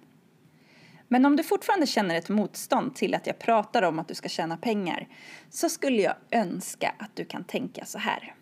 Men 1.07 1.25
om 1.25 1.35
du 1.35 1.43
fortfarande 1.43 1.87
känner 1.87 2.15
ett 2.15 2.29
motstånd 2.29 2.95
till 2.95 3.15
att 3.15 3.27
jag 3.27 3.39
pratar 3.39 3.83
om 3.83 3.99
att 3.99 4.07
du 4.07 4.15
ska 4.15 4.29
tjäna 4.29 4.57
pengar 4.57 5.07
så 5.49 5.69
skulle 5.69 6.01
jag 6.01 6.13
önska 6.31 6.95
att 6.99 7.15
du 7.15 7.25
kan 7.25 7.43
tänka 7.43 7.85
så 7.85 7.97
här. 7.97 8.35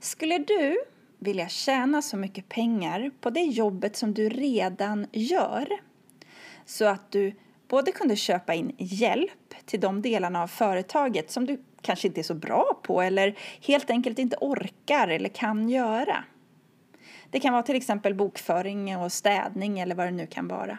Skulle 0.00 0.38
du 0.38 0.76
vilja 1.18 1.48
tjäna 1.48 2.02
så 2.02 2.16
mycket 2.16 2.48
pengar 2.48 3.10
på 3.20 3.30
det 3.30 3.44
jobbet 3.44 3.96
som 3.96 4.14
du 4.14 4.28
redan 4.28 5.06
gör 5.12 5.68
så 6.64 6.84
att 6.84 7.10
du 7.10 7.34
både 7.68 7.92
kunde 7.92 8.16
köpa 8.16 8.54
in 8.54 8.74
hjälp 8.78 9.54
till 9.66 9.80
de 9.80 10.02
delarna 10.02 10.42
av 10.42 10.46
företaget 10.46 11.30
som 11.30 11.46
du 11.46 11.62
kanske 11.82 12.08
inte 12.08 12.20
är 12.20 12.22
så 12.22 12.34
bra 12.34 12.80
på 12.82 13.02
eller 13.02 13.38
helt 13.60 13.90
enkelt 13.90 14.18
inte 14.18 14.36
orkar 14.40 15.08
eller 15.08 15.28
kan 15.28 15.68
göra. 15.68 16.24
Det 17.30 17.40
kan 17.40 17.52
vara 17.52 17.62
till 17.62 17.76
exempel 17.76 18.14
bokföring 18.14 18.96
och 18.96 19.12
städning 19.12 19.78
eller 19.78 19.94
vad 19.94 20.06
det 20.06 20.10
nu 20.10 20.26
kan 20.26 20.48
vara. 20.48 20.78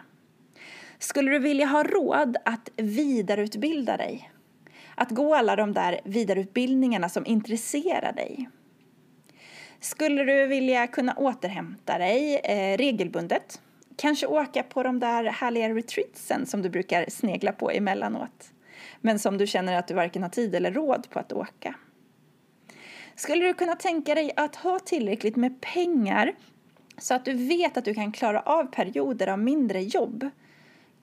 Skulle 0.99 1.31
du 1.31 1.39
vilja 1.39 1.65
ha 1.65 1.83
råd 1.83 2.37
att 2.45 2.69
vidareutbilda 2.75 3.97
dig? 3.97 4.31
Att 4.95 5.11
gå 5.11 5.35
alla 5.35 5.55
de 5.55 5.73
där 5.73 5.99
vidareutbildningarna 6.03 7.09
som 7.09 7.25
intresserar 7.25 8.13
dig? 8.13 8.49
Skulle 9.79 10.23
du 10.23 10.47
vilja 10.47 10.87
kunna 10.87 11.13
återhämta 11.13 11.97
dig 11.97 12.41
eh, 12.43 12.77
regelbundet? 12.77 13.61
Kanske 13.95 14.27
åka 14.27 14.63
på 14.63 14.83
de 14.83 14.99
där 14.99 15.23
härliga 15.23 15.69
retreatsen 15.69 16.45
som 16.45 16.61
du 16.61 16.69
brukar 16.69 17.05
snegla 17.09 17.51
på 17.51 17.71
emellanåt 17.71 18.53
men 19.01 19.19
som 19.19 19.37
du 19.37 19.47
känner 19.47 19.77
att 19.77 19.87
du 19.87 19.93
varken 19.93 20.23
har 20.23 20.29
tid 20.29 20.55
eller 20.55 20.71
råd 20.71 21.09
på 21.09 21.19
att 21.19 21.33
åka. 21.33 21.75
Skulle 23.15 23.45
du 23.45 23.53
kunna 23.53 23.75
tänka 23.75 24.15
dig 24.15 24.31
att 24.35 24.55
ha 24.55 24.79
tillräckligt 24.79 25.35
med 25.35 25.61
pengar 25.61 26.33
så 26.97 27.13
att 27.13 27.25
du 27.25 27.33
vet 27.33 27.77
att 27.77 27.85
du 27.85 27.93
kan 27.93 28.11
klara 28.11 28.41
av 28.41 28.65
perioder 28.65 29.27
av 29.27 29.39
mindre 29.39 29.81
jobb 29.81 30.29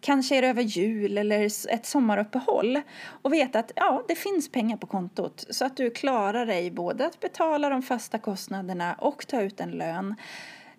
Kanske 0.00 0.37
är 0.37 0.42
det 0.42 0.48
över 0.48 0.62
jul 0.62 1.18
eller 1.18 1.44
ett 1.74 1.87
sommaruppehåll 1.87 2.80
och 3.22 3.32
veta 3.32 3.59
att 3.59 3.72
ja, 3.76 4.04
det 4.09 4.14
finns 4.14 4.52
pengar 4.52 4.76
på 4.76 4.87
kontot 4.87 5.46
så 5.50 5.64
att 5.64 5.76
du 5.76 5.90
klarar 5.90 6.46
dig 6.46 6.70
både 6.70 7.06
att 7.06 7.20
betala 7.20 7.68
de 7.68 7.82
fasta 7.82 8.18
kostnaderna 8.18 8.94
och 8.94 9.26
ta 9.26 9.40
ut 9.40 9.61
en 9.61 9.70
lön 9.70 10.14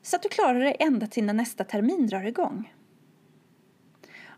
så 0.01 0.15
att 0.15 0.23
du 0.23 0.29
klarar 0.29 0.59
dig 0.59 0.75
ända 0.79 1.07
till 1.07 1.23
när 1.23 1.33
nästa 1.33 1.63
termin 1.63 2.07
drar 2.07 2.23
igång. 2.23 2.73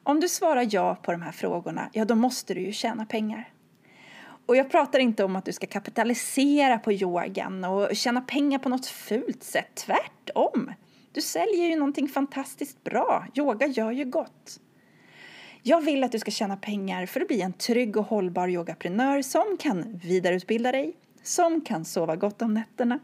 Om 0.04 0.20
du 0.20 0.30
svarar 0.30 0.68
ja 0.70 0.96
på 0.96 1.12
de 1.12 1.22
här 1.22 1.32
frågorna, 1.32 1.90
ja 1.94 2.06
då 2.06 2.16
måste 2.16 2.54
du 2.54 2.62
ju 2.62 2.72
tjäna 2.72 3.06
pengar. 3.06 3.54
Och 4.46 4.56
jag 4.56 4.72
pratar 4.72 5.00
inte 5.00 5.24
om 5.24 5.36
att 5.36 5.46
du 5.46 5.54
ska 5.54 5.68
kapitalisera 5.68 6.80
på 6.80 6.92
yogan 6.92 7.64
och 7.64 7.96
tjäna 7.96 8.22
pengar 8.22 8.60
på 8.60 8.70
något 8.70 8.86
fult 8.86 9.44
sätt, 9.44 9.76
tvärtom. 9.76 10.72
Du 11.12 11.22
säljer 11.22 11.68
ju 11.68 11.76
någonting 11.76 12.08
fantastiskt 12.08 12.84
bra, 12.84 13.28
yoga 13.36 13.68
gör 13.68 13.92
ju 13.92 14.06
gott. 14.06 14.60
Jag 15.64 15.82
vill 15.82 16.04
att 16.04 16.12
du 16.12 16.20
ska 16.20 16.32
tjäna 16.32 16.58
pengar 16.58 17.06
för 17.06 17.22
att 17.22 17.28
bli 17.28 17.42
en 17.42 17.54
trygg 17.54 17.98
och 17.98 18.06
hållbar 18.06 18.48
yogaprenör 18.48 19.22
som 19.22 19.58
kan 19.60 19.98
vidareutbilda 19.98 20.72
dig, 20.72 20.94
som 21.24 21.62
kan 21.62 21.86
sova 21.86 22.16
gott 22.16 22.42
om 22.42 22.54
nätterna, 22.54 23.00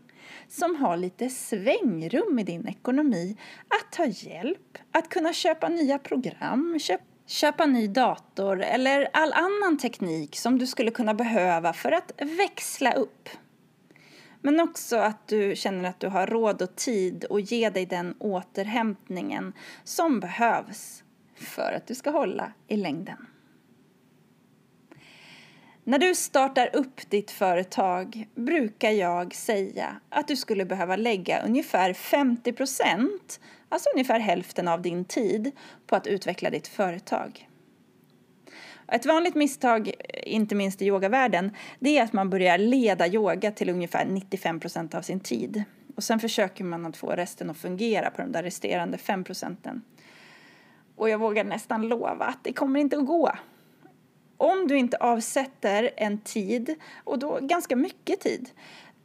som 0.47 0.75
har 0.75 0.97
lite 0.97 1.29
svängrum 1.29 2.39
i 2.39 2.43
din 2.43 2.67
ekonomi, 2.67 3.38
att 3.67 3.91
ta 3.91 4.05
hjälp, 4.05 4.77
att 4.91 5.09
kunna 5.09 5.33
köpa 5.33 5.69
nya 5.69 5.99
program, 5.99 6.79
köpa 6.79 7.03
köpa 7.27 7.65
ny 7.65 7.88
dator 7.88 8.61
eller 8.61 9.09
all 9.13 9.33
annan 9.33 9.77
teknik 9.77 10.35
som 10.35 10.59
du 10.59 10.67
skulle 10.67 10.91
kunna 10.91 11.13
behöva 11.13 11.73
för 11.73 11.91
att 11.91 12.11
växla 12.38 12.93
upp. 12.93 13.29
Men 14.41 14.59
också 14.59 14.97
att 14.97 15.27
du 15.27 15.55
känner 15.55 15.89
att 15.89 15.99
du 15.99 16.07
har 16.07 16.27
råd 16.27 16.61
och 16.61 16.75
tid 16.75 17.25
att 17.29 17.51
ge 17.51 17.69
dig 17.69 17.85
den 17.85 18.15
återhämtningen 18.19 19.53
som 19.83 20.19
behövs 20.19 21.03
för 21.35 21.73
att 21.77 21.88
du 21.88 21.95
ska 21.95 22.09
hålla 22.09 22.51
i 22.67 22.77
längden. 22.77 23.27
När 25.88 26.00
du 26.00 26.15
startar 26.15 26.76
upp 26.76 27.10
ditt 27.10 27.32
företag 27.32 28.28
brukar 28.36 28.91
jag 28.91 29.36
säga 29.36 29.95
att 30.10 30.28
du 30.28 30.36
skulle 30.36 30.65
behöva 30.65 30.95
lägga 30.95 31.41
ungefär 31.41 31.93
50 31.93 32.54
procent, 32.54 33.39
alltså 33.69 33.89
ungefär 33.93 34.19
hälften 34.19 34.67
av 34.67 34.82
din 34.82 35.06
tid, 35.06 35.52
på 35.88 35.95
att 35.95 36.08
utveckla 36.08 36.50
ditt 36.50 36.67
företag. 36.67 37.50
Ett 38.88 39.06
vanligt 39.06 39.36
misstag, 39.36 39.91
inte 40.24 40.56
minst 40.56 40.82
i 40.82 40.86
yogavärlden, 40.86 41.56
det 41.80 41.98
är 41.98 42.04
att 42.04 42.13
man 42.13 42.30
börjar 42.30 42.58
leda 42.58 43.08
yoga 43.08 43.52
till 43.52 43.69
ungefär 43.69 44.06
95 44.06 44.60
procent 44.60 44.95
av 44.95 45.02
sin 45.02 45.19
tid. 45.19 45.63
Och 45.95 46.04
sen 46.04 46.19
försöker 46.19 46.63
man 46.63 46.86
att 46.86 46.98
få 46.98 47.12
resten 47.12 47.50
att 47.50 47.58
fungera 47.58 48.10
på 48.12 48.21
de 48.21 48.32
där 48.32 48.43
resterande 48.43 48.98
5 48.98 49.24
procenten. 49.24 49.82
Och 50.95 51.10
jag 51.10 51.17
vågar 51.17 51.43
nästan 51.43 51.88
lova 51.88 52.26
att 52.26 52.43
det 52.43 52.54
kommer 52.54 52.80
inte 52.80 52.98
att 52.98 53.06
gå. 53.06 53.32
Om 54.38 54.67
du 54.67 54.78
inte 54.78 54.98
avsätter 54.98 55.89
en 55.98 56.17
tid, 56.17 56.76
och 57.04 57.19
då 57.19 57.39
ganska 57.41 57.76
mycket 57.76 58.19
tid, 58.19 58.50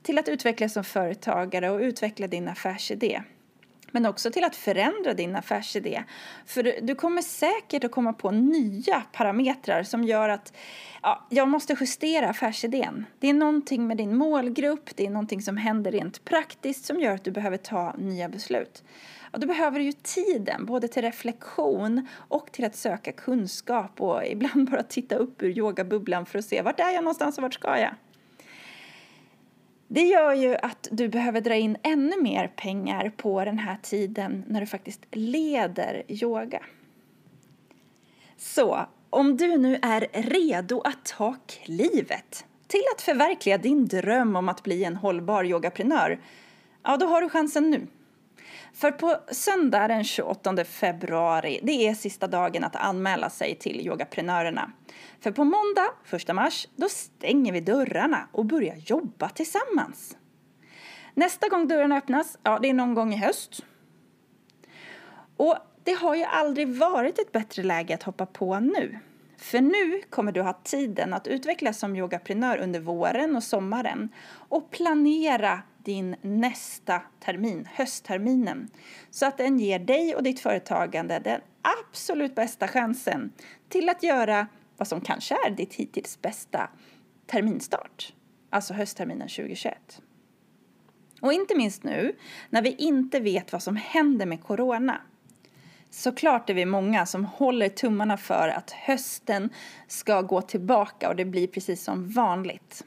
till 0.03 0.19
att 0.19 0.29
utvecklas 0.29 0.73
som 0.73 0.85
företagare 0.85 1.71
och 1.71 1.81
utveckla 1.81 2.27
din 2.27 2.49
affärsidé 2.49 3.23
men 3.91 4.07
också 4.07 4.31
till 4.31 4.45
att 4.45 4.57
förändra 4.57 5.15
din 5.15 5.37
affärsidé. 5.37 6.05
För 6.47 6.81
du 6.83 6.95
kommer 6.95 7.23
säkert 7.23 7.85
att 7.85 7.91
komma 7.91 8.13
på 8.13 8.31
nya 8.31 9.03
parametrar 9.13 9.83
som 9.83 10.05
gör 10.05 10.29
att 10.29 10.53
ja, 11.03 11.27
jag 11.31 11.49
måste 11.49 11.77
justera 11.81 12.29
affärsidén. 12.29 13.07
Det 13.19 13.29
är 13.29 13.35
någonting 13.35 13.87
med 13.87 13.97
din 13.97 14.17
målgrupp, 14.17 14.97
det 14.97 15.07
är 15.07 15.11
någonting 15.11 15.43
som 15.43 15.57
händer 15.57 15.93
rent 15.93 16.25
praktiskt 16.25 16.85
som 16.85 17.01
gör 17.01 17.15
att 17.15 17.25
du 17.25 17.31
behöver 17.31 17.57
ta 17.57 17.95
nya 17.99 18.29
beslut 18.29 18.83
ja, 19.33 19.39
då 19.39 19.47
behöver 19.47 19.79
du 19.79 19.85
ju 19.85 19.93
tiden, 19.93 20.67
både 20.67 20.89
till 20.89 21.03
reflektion 21.03 22.07
och 22.29 22.53
till 22.53 22.65
att 22.65 22.77
söka 22.77 23.13
kunskap 23.13 24.01
och 24.01 24.27
ibland 24.27 24.71
bara 24.71 24.83
titta 24.83 25.17
upp 25.17 25.43
ur 25.43 25.59
yogabubblan 25.59 26.27
för 26.27 26.39
att 26.39 26.45
se 26.45 26.63
vart 26.63 26.81
är 26.81 26.91
jag 26.91 27.05
någonstans 27.05 27.39
och 27.39 27.43
vart 27.43 27.55
ska 27.55 27.79
jag? 27.79 27.95
Det 29.89 30.03
gör 30.03 30.35
ju 30.35 30.57
att 30.57 30.89
du 30.91 31.09
behöver 31.09 31.41
dra 31.41 31.55
in 31.55 31.77
ännu 31.83 32.23
mer 32.23 32.49
pengar 32.49 33.13
på 33.17 33.45
den 33.45 33.59
här 33.59 33.77
tiden 33.83 34.45
när 34.47 34.61
du 34.61 34.67
faktiskt 34.67 35.01
leder 35.11 36.03
yoga. 36.09 36.63
Så 38.37 38.87
om 39.11 39.37
du 39.37 39.59
nu 39.59 39.79
är 39.83 40.09
redo 40.13 40.81
att 40.81 41.05
ta 41.05 41.37
klivet 41.47 42.45
till 42.67 42.83
att 42.95 43.03
förverkliga 43.03 43.59
din 43.59 43.87
dröm 43.87 44.37
om 44.37 44.49
att 44.49 44.63
bli 44.63 44.85
en 44.85 44.97
hållbar 44.97 45.45
yogaprenör, 45.45 46.21
ja 46.83 46.97
då 46.97 47.07
har 47.07 47.21
du 47.21 47.29
chansen 47.29 47.71
nu. 47.71 47.87
För 48.81 48.91
på 48.91 49.17
söndag 49.29 49.89
den 49.89 50.05
28 50.05 50.65
februari, 50.65 51.61
det 51.63 51.89
är 51.89 51.95
sista 51.95 52.27
dagen 52.27 52.65
att 52.65 52.77
anmäla 52.77 53.31
sig 53.31 53.55
till 53.55 53.87
Yogaprenörerna. 53.87 54.73
För 55.21 55.31
på 55.31 55.45
måndag, 55.45 55.89
1 56.13 56.35
mars, 56.35 56.69
då 56.77 56.89
stänger 56.89 57.53
vi 57.53 57.61
dörrarna 57.61 58.29
och 58.33 58.45
börjar 58.45 58.77
jobba 58.77 59.29
tillsammans. 59.29 60.17
Nästa 61.15 61.49
gång 61.49 61.69
dörrarna 61.69 61.97
öppnas, 61.97 62.39
ja 62.43 62.59
det 62.63 62.69
är 62.69 62.75
någon 62.75 62.95
gång 62.95 63.15
i 63.15 63.17
höst. 63.17 63.65
Och 65.37 65.57
det 65.85 65.93
har 65.93 66.15
ju 66.15 66.25
aldrig 66.25 66.69
varit 66.69 67.19
ett 67.19 67.33
bättre 67.33 67.63
läge 67.63 67.95
att 67.95 68.03
hoppa 68.03 68.27
på 68.27 68.61
nu. 68.61 68.99
För 69.37 69.61
nu 69.61 70.03
kommer 70.11 70.33
du 70.33 70.43
ha 70.43 70.53
tiden 70.53 71.13
att 71.13 71.27
utvecklas 71.27 71.79
som 71.79 71.97
yogaprenör 71.97 72.59
under 72.59 72.81
våren 72.81 73.37
och 73.37 73.43
sommaren 73.43 74.09
och 74.49 74.71
planera 74.71 75.63
din 75.85 76.17
nästa 76.23 77.03
termin, 77.21 77.69
höstterminen, 77.73 78.71
så 79.11 79.27
att 79.27 79.39
den 79.39 79.59
ger 79.59 79.79
dig 79.79 80.15
och 80.15 80.23
ditt 80.23 80.41
företagande 80.41 81.19
den 81.19 81.41
absolut 81.63 82.35
bästa 82.35 82.69
chansen 82.69 83.33
till 83.69 83.89
att 83.89 84.03
göra 84.03 84.47
vad 84.77 84.89
som 84.89 85.01
kanske 85.01 85.35
är 85.47 85.51
ditt 85.51 85.75
hittills 85.75 86.23
bästa 86.23 86.71
terminstart, 87.27 88.13
alltså 88.51 88.75
höstterminen 88.75 89.29
2021. 89.29 90.03
Och 91.21 91.33
inte 91.33 91.57
minst 91.57 91.85
nu 91.85 92.17
när 92.51 92.63
vi 92.63 92.75
inte 92.75 93.21
vet 93.21 93.53
vad 93.53 93.63
som 93.63 93.77
händer 93.77 94.27
med 94.27 94.43
corona. 94.43 95.01
Såklart 95.91 96.51
är 96.51 96.55
vi 96.55 96.67
många 96.67 97.07
som 97.07 97.25
håller 97.25 97.69
tummarna 97.69 98.17
för 98.17 98.49
att 98.49 98.71
hösten 98.71 99.51
ska 99.87 100.23
gå 100.23 100.43
tillbaka 100.43 101.09
och 101.09 101.17
det 101.17 101.25
blir 101.25 101.47
precis 101.47 101.85
som 101.85 102.09
vanligt. 102.09 102.85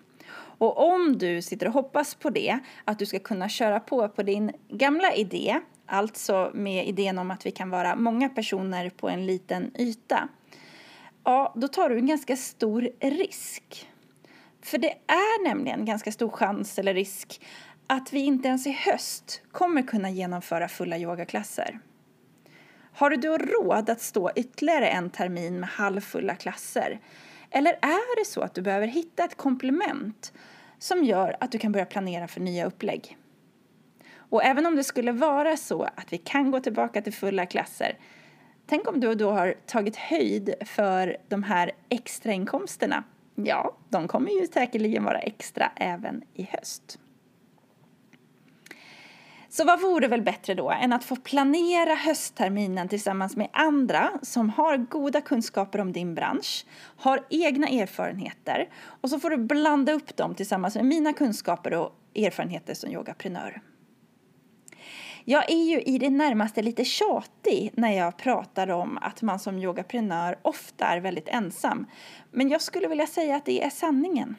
Och 0.57 0.93
om 0.93 1.17
du 1.17 1.41
sitter 1.41 1.67
och 1.67 1.73
hoppas 1.73 2.15
på 2.15 2.29
det, 2.29 2.59
att 2.85 2.99
du 2.99 3.05
ska 3.05 3.19
kunna 3.19 3.49
köra 3.49 3.79
på 3.79 4.09
på 4.09 4.23
din 4.23 4.51
gamla 4.69 5.13
idé, 5.13 5.59
alltså 5.85 6.51
med 6.53 6.87
idén 6.87 7.17
om 7.17 7.31
att 7.31 7.45
vi 7.45 7.51
kan 7.51 7.69
vara 7.69 7.95
många 7.95 8.29
personer 8.29 8.89
på 8.89 9.09
en 9.09 9.25
liten 9.25 9.71
yta, 9.79 10.27
ja, 11.23 11.53
då 11.55 11.67
tar 11.67 11.89
du 11.89 11.97
en 11.97 12.07
ganska 12.07 12.35
stor 12.35 12.89
risk. 12.99 13.89
För 14.61 14.77
det 14.77 14.91
är 15.07 15.47
nämligen 15.47 15.85
ganska 15.85 16.11
stor 16.11 16.29
chans 16.29 16.79
eller 16.79 16.93
risk 16.93 17.41
att 17.87 18.13
vi 18.13 18.19
inte 18.19 18.47
ens 18.47 18.67
i 18.67 18.71
höst 18.71 19.41
kommer 19.51 19.81
kunna 19.81 20.09
genomföra 20.09 20.67
fulla 20.67 20.97
yogaklasser. 20.97 21.79
Har 22.95 23.09
du 23.09 23.17
då 23.17 23.37
råd 23.37 23.89
att 23.89 24.01
stå 24.01 24.31
ytterligare 24.35 24.87
en 24.87 25.09
termin 25.09 25.59
med 25.59 25.69
halvfulla 25.69 26.35
klasser? 26.35 26.99
Eller 27.55 27.71
är 27.81 28.19
det 28.19 28.25
så 28.25 28.41
att 28.41 28.53
du 28.53 28.61
behöver 28.61 28.87
hitta 28.87 29.23
ett 29.23 29.37
komplement 29.37 30.33
som 30.79 31.03
gör 31.03 31.37
att 31.39 31.51
du 31.51 31.57
kan 31.57 31.71
börja 31.71 31.85
planera 31.85 32.27
för 32.27 32.41
nya 32.41 32.65
upplägg? 32.65 33.17
Och 34.15 34.43
även 34.43 34.65
om 34.65 34.75
det 34.75 34.83
skulle 34.83 35.11
vara 35.11 35.57
så 35.57 35.83
att 35.83 36.13
vi 36.13 36.17
kan 36.17 36.51
gå 36.51 36.59
tillbaka 36.59 37.01
till 37.01 37.13
fulla 37.13 37.45
klasser 37.45 37.97
Tänk 38.65 38.87
om 38.87 38.99
du 38.99 39.15
då 39.15 39.31
har 39.31 39.55
tagit 39.65 39.95
höjd 39.95 40.53
för 40.65 41.17
de 41.27 41.43
här 41.43 41.71
extrainkomsterna. 41.89 43.03
Ja, 43.35 43.77
de 43.89 44.07
kommer 44.07 44.31
ju 44.31 44.47
säkerligen 44.47 45.03
vara 45.03 45.19
extra 45.19 45.71
även 45.75 46.23
i 46.33 46.43
höst. 46.43 46.99
Så 49.55 49.63
vad 49.65 49.81
vore 49.81 50.07
väl 50.07 50.21
bättre 50.21 50.53
då 50.53 50.71
än 50.71 50.93
att 50.93 51.03
få 51.03 51.15
planera 51.15 51.95
höstterminen 51.95 52.87
tillsammans 52.87 53.35
med 53.35 53.49
andra 53.53 54.11
som 54.21 54.49
har 54.49 54.77
goda 54.77 55.21
kunskaper 55.21 55.79
om 55.79 55.91
din 55.91 56.15
bransch, 56.15 56.65
har 56.97 57.25
egna 57.29 57.67
erfarenheter 57.67 58.69
och 59.01 59.09
så 59.09 59.19
får 59.19 59.29
du 59.29 59.37
blanda 59.37 59.93
upp 59.93 60.15
dem 60.15 60.35
tillsammans 60.35 60.75
med 60.75 60.85
mina 60.85 61.13
kunskaper 61.13 61.73
och 61.73 61.95
erfarenheter 62.15 62.73
som 62.73 62.91
yogaprenör. 62.91 63.61
Jag 65.25 65.51
är 65.51 65.63
ju 65.63 65.81
i 65.81 65.97
det 65.97 66.09
närmaste 66.09 66.61
lite 66.61 66.85
tjatig 66.85 67.71
när 67.73 67.91
jag 67.91 68.17
pratar 68.17 68.69
om 68.69 68.97
att 69.01 69.21
man 69.21 69.39
som 69.39 69.59
yogaprenör 69.59 70.39
ofta 70.41 70.85
är 70.85 70.99
väldigt 70.99 71.27
ensam. 71.27 71.85
Men 72.31 72.49
jag 72.49 72.61
skulle 72.61 72.87
vilja 72.87 73.07
säga 73.07 73.35
att 73.35 73.45
det 73.45 73.63
är 73.63 73.69
sanningen. 73.69 74.35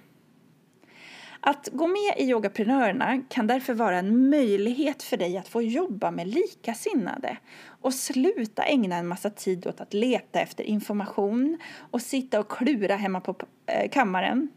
Att 1.47 1.69
gå 1.73 1.87
med 1.87 2.15
i 2.17 2.31
Yogaprenörerna 2.31 3.23
kan 3.29 3.47
därför 3.47 3.75
vara 3.75 3.99
en 3.99 4.31
möjlighet 4.31 5.03
för 5.03 5.17
dig 5.17 5.39
att 5.39 5.49
få 5.49 5.63
jobba 5.63 6.11
med 6.11 6.29
likasinnade 6.29 7.37
och 7.67 7.95
sluta 7.95 8.63
ägna 8.63 8.97
en 8.97 9.07
massa 9.07 9.31
tid 9.31 9.67
åt 9.67 9.81
att 9.81 9.95
leta 9.95 10.41
efter 10.41 10.65
information 10.65 11.59
och 11.91 12.03
sitta 12.03 12.41
och 12.41 12.51
klura 12.51 12.97
hemma 12.97 13.21
på 13.21 13.37
eh, 13.67 13.91
kammaren 13.91 14.49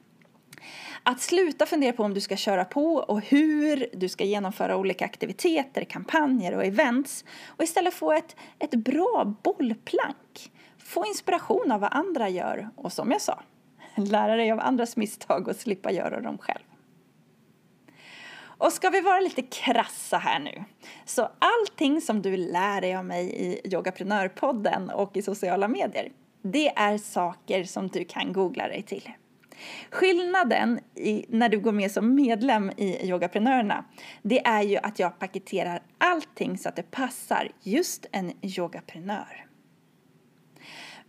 att 1.04 1.21
sluta 1.21 1.65
fundera 1.65 1.93
på 1.93 2.04
om 2.04 2.13
du 2.13 2.21
ska 2.21 2.36
köra 2.36 2.65
på 2.65 2.95
och 2.95 3.21
hur 3.21 3.88
du 3.93 4.10
ska 4.10 4.23
genomföra 4.23 4.78
olika 4.78 5.06
aktiviteter, 5.06 5.84
kampanjer 5.84 6.56
och 6.56 6.65
events 6.65 7.26
och 7.47 7.63
istället 7.63 7.93
få 7.93 8.12
ett, 8.12 8.36
ett 8.60 8.76
bra 8.76 9.36
bollplank. 9.43 10.52
Få 10.78 11.06
inspiration 11.06 11.71
av 11.71 11.82
vad 11.82 11.93
andra 11.93 12.30
gör 12.30 12.69
och 12.76 12.93
som 12.93 13.12
jag 13.12 13.21
sa, 13.21 13.43
lära 13.95 14.36
dig 14.36 14.52
av 14.52 14.60
andras 14.60 14.97
misstag 14.97 15.47
och 15.47 15.56
slippa 15.56 15.91
göra 15.91 16.21
dem 16.21 16.38
själv. 16.38 16.63
Och 18.58 18.74
ska 18.74 18.89
vi 18.89 19.02
vara 19.02 19.20
lite 19.20 19.41
krassa 19.41 20.17
här 20.17 20.39
nu, 20.39 20.63
så 21.06 21.30
allting 21.39 22.02
som 22.02 22.22
du 22.22 22.38
lär 22.38 22.82
dig 22.82 22.96
av 22.96 23.06
mig 23.06 23.30
i 23.30 23.74
Yogaprenörpodden 23.74 24.89
och 24.89 25.17
i 25.17 25.22
sociala 25.22 25.67
medier, 25.67 26.12
det 26.41 26.67
är 26.67 26.98
saker 26.98 27.63
som 27.63 27.88
du 27.88 28.06
kan 28.06 28.34
googla 28.34 28.67
dig 28.67 28.84
till. 28.84 29.12
Skillnaden 29.91 30.80
i, 30.96 31.26
när 31.30 31.50
du 31.50 31.60
går 31.60 31.72
med 31.72 31.91
som 31.91 32.15
medlem 32.15 32.72
i 32.78 33.10
Yogaprenörerna 33.10 33.86
det 34.22 34.46
är 34.46 34.62
ju 34.62 34.78
att 34.78 35.00
jag 35.00 35.20
paketerar 35.20 35.82
allting 35.98 36.58
så 36.58 36.70
att 36.70 36.76
det 36.76 36.91
passar 36.91 37.52
just 37.62 38.06
en 38.12 38.32
yogaprenör. 38.41 39.47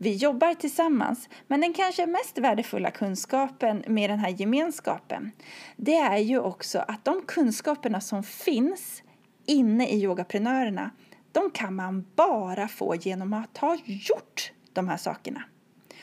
Vi 0.00 0.16
jobbar 0.16 0.54
tillsammans, 0.54 1.28
men 1.46 1.60
den 1.60 1.72
kanske 1.72 2.06
mest 2.06 2.38
värdefulla 2.38 2.90
kunskapen 2.90 3.84
med 3.86 4.10
den 4.10 4.18
här 4.18 4.30
gemenskapen 4.30 5.30
det 5.76 5.96
är 5.96 6.18
ju 6.18 6.38
också 6.38 6.78
att 6.78 7.04
de 7.04 7.22
kunskaperna 7.26 8.00
som 8.00 8.22
finns 8.22 9.02
inne 9.46 9.88
i 9.88 10.02
yogaprenörerna 10.02 10.90
de 11.32 11.50
kan 11.50 11.74
man 11.74 12.06
bara 12.16 12.68
få 12.68 12.94
genom 12.94 13.32
att 13.32 13.58
ha 13.58 13.76
gjort 13.84 14.52
de 14.72 14.88
här 14.88 14.96
sakerna. 14.96 15.42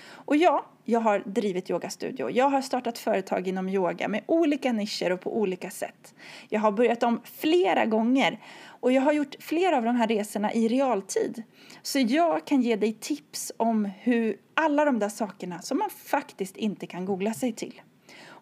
Och 0.08 0.36
ja, 0.36 0.66
jag 0.84 1.00
har 1.00 1.20
drivit 1.26 1.70
yogastudio. 1.70 2.30
Jag 2.30 2.50
har 2.50 2.62
startat 2.62 2.98
företag 2.98 3.48
inom 3.48 3.70
yoga 3.70 4.08
med 4.08 4.22
olika 4.26 4.74
nischer 4.74 5.12
och 5.12 5.22
på 5.22 5.38
olika 5.40 5.70
sätt. 5.70 6.14
Jag 6.50 6.60
har 6.60 6.72
börjat 6.72 7.04
om 7.04 7.22
flera 7.24 7.86
gånger 7.86 8.40
och 8.68 8.92
jag 8.92 9.02
har 9.02 9.14
gjort 9.14 9.36
flera 9.40 9.78
av 9.78 9.84
de 9.84 9.96
här 9.96 10.08
resorna 10.08 10.54
i 10.54 10.68
realtid. 10.68 11.44
Så 11.86 12.00
jag 12.00 12.46
kan 12.46 12.62
ge 12.62 12.76
dig 12.76 12.94
tips 12.94 13.52
om 13.58 13.86
hur 13.86 14.38
alla 14.54 14.86
de 14.86 15.00
där 15.00 15.10
sakerna 15.10 15.62
som 15.62 15.78
man 15.78 15.90
faktiskt 15.90 16.58
inte 16.58 16.88
kan 16.88 17.06
googla 17.06 17.34
sig 17.34 17.54
till. 17.54 17.82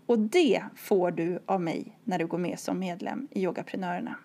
Och 0.05 0.19
det 0.19 0.63
får 0.75 1.11
du 1.11 1.43
av 1.45 1.61
mig 1.61 1.97
när 2.03 2.19
du 2.19 2.27
går 2.27 2.37
med 2.37 2.59
som 2.59 2.79
medlem 2.79 3.27
i 3.31 3.43
Yogaprenörerna. 3.43 4.15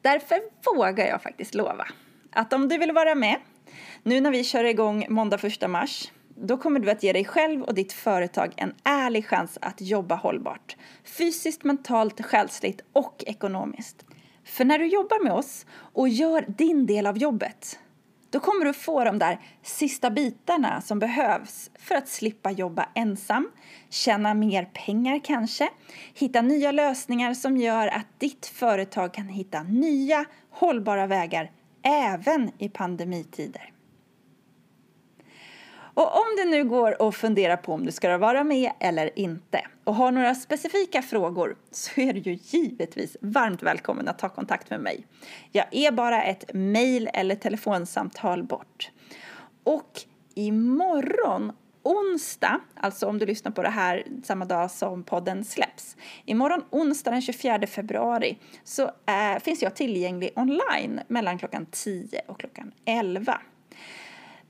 Därför 0.00 0.40
vågar 0.76 1.06
jag 1.06 1.22
faktiskt 1.22 1.54
lova 1.54 1.86
att 2.30 2.52
om 2.52 2.68
du 2.68 2.78
vill 2.78 2.92
vara 2.92 3.14
med 3.14 3.36
nu 4.02 4.20
när 4.20 4.30
vi 4.30 4.44
kör 4.44 4.64
igång 4.64 5.06
måndag 5.08 5.44
1 5.44 5.70
mars, 5.70 6.12
då 6.34 6.56
kommer 6.56 6.80
du 6.80 6.90
att 6.90 7.02
ge 7.02 7.12
dig 7.12 7.24
själv 7.24 7.62
och 7.62 7.74
ditt 7.74 7.92
företag 7.92 8.52
en 8.56 8.74
ärlig 8.84 9.26
chans 9.26 9.58
att 9.62 9.80
jobba 9.80 10.14
hållbart. 10.14 10.76
Fysiskt, 11.04 11.64
mentalt, 11.64 12.24
själsligt 12.24 12.80
och 12.92 13.24
ekonomiskt. 13.26 14.04
För 14.50 14.64
när 14.64 14.78
du 14.78 14.86
jobbar 14.86 15.24
med 15.24 15.32
oss 15.32 15.66
och 15.72 16.08
gör 16.08 16.44
din 16.48 16.86
del 16.86 17.06
av 17.06 17.18
jobbet 17.18 17.78
då 18.30 18.40
kommer 18.40 18.64
du 18.64 18.72
få 18.72 19.04
de 19.04 19.18
där 19.18 19.40
sista 19.62 20.10
bitarna 20.10 20.80
som 20.80 20.98
behövs 20.98 21.70
för 21.78 21.94
att 21.94 22.08
slippa 22.08 22.50
jobba 22.50 22.88
ensam, 22.94 23.50
tjäna 23.90 24.34
mer 24.34 24.64
pengar 24.64 25.20
kanske, 25.24 25.68
hitta 26.14 26.42
nya 26.42 26.72
lösningar 26.72 27.34
som 27.34 27.56
gör 27.56 27.88
att 27.88 28.06
ditt 28.18 28.46
företag 28.46 29.14
kan 29.14 29.28
hitta 29.28 29.62
nya 29.62 30.24
hållbara 30.50 31.06
vägar 31.06 31.50
även 31.82 32.50
i 32.58 32.68
pandemitider. 32.68 33.72
Och 35.94 36.16
om 36.16 36.36
det 36.36 36.44
nu 36.44 36.64
går 36.64 37.08
att 37.08 37.14
fundera 37.14 37.56
på 37.56 37.72
om 37.72 37.86
du 37.86 37.92
ska 37.92 38.18
vara 38.18 38.44
med 38.44 38.72
eller 38.80 39.18
inte 39.18 39.66
och 39.84 39.94
har 39.94 40.12
några 40.12 40.34
specifika 40.34 41.02
frågor 41.02 41.56
så 41.70 42.00
är 42.00 42.12
du 42.12 42.20
ju 42.20 42.38
givetvis 42.42 43.16
varmt 43.20 43.62
välkommen 43.62 44.08
att 44.08 44.18
ta 44.18 44.28
kontakt 44.28 44.70
med 44.70 44.80
mig. 44.80 45.06
Jag 45.52 45.66
är 45.70 45.92
bara 45.92 46.22
ett 46.22 46.44
mejl 46.54 47.08
eller 47.14 47.34
telefonsamtal 47.34 48.42
bort. 48.42 48.90
Och 49.64 50.00
imorgon 50.34 51.52
onsdag, 51.82 52.60
alltså 52.74 53.06
om 53.06 53.18
du 53.18 53.26
lyssnar 53.26 53.52
på 53.52 53.62
det 53.62 53.68
här 53.68 54.06
samma 54.24 54.44
dag 54.44 54.70
som 54.70 55.02
podden 55.02 55.44
släpps, 55.44 55.96
imorgon 56.24 56.64
onsdag 56.70 57.10
den 57.10 57.22
24 57.22 57.66
februari 57.66 58.38
så 58.64 58.82
äh, 58.82 59.42
finns 59.42 59.62
jag 59.62 59.74
tillgänglig 59.76 60.30
online 60.36 61.00
mellan 61.08 61.38
klockan 61.38 61.66
10 61.70 62.20
och 62.26 62.40
klockan 62.40 62.72
11. 62.84 63.40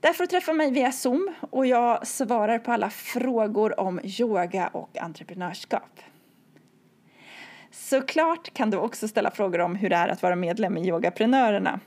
Där 0.01 0.13
får 0.13 0.23
du 0.23 0.27
träffa 0.27 0.53
mig 0.53 0.71
via 0.71 0.91
Zoom 0.91 1.33
och 1.49 1.65
jag 1.65 2.07
svarar 2.07 2.59
på 2.59 2.71
alla 2.71 2.89
frågor 2.89 3.79
om 3.79 3.99
yoga 4.03 4.67
och 4.67 4.97
entreprenörskap. 4.97 5.99
Såklart 7.71 8.53
kan 8.53 8.69
du 8.69 8.77
också 8.77 9.07
ställa 9.07 9.31
frågor 9.31 9.59
om 9.59 9.75
hur 9.75 9.89
det 9.89 9.95
är 9.95 10.07
att 10.07 10.21
vara 10.21 10.35
medlem 10.35 10.77
i 10.77 10.87
Yogaprenörerna. 10.87 11.79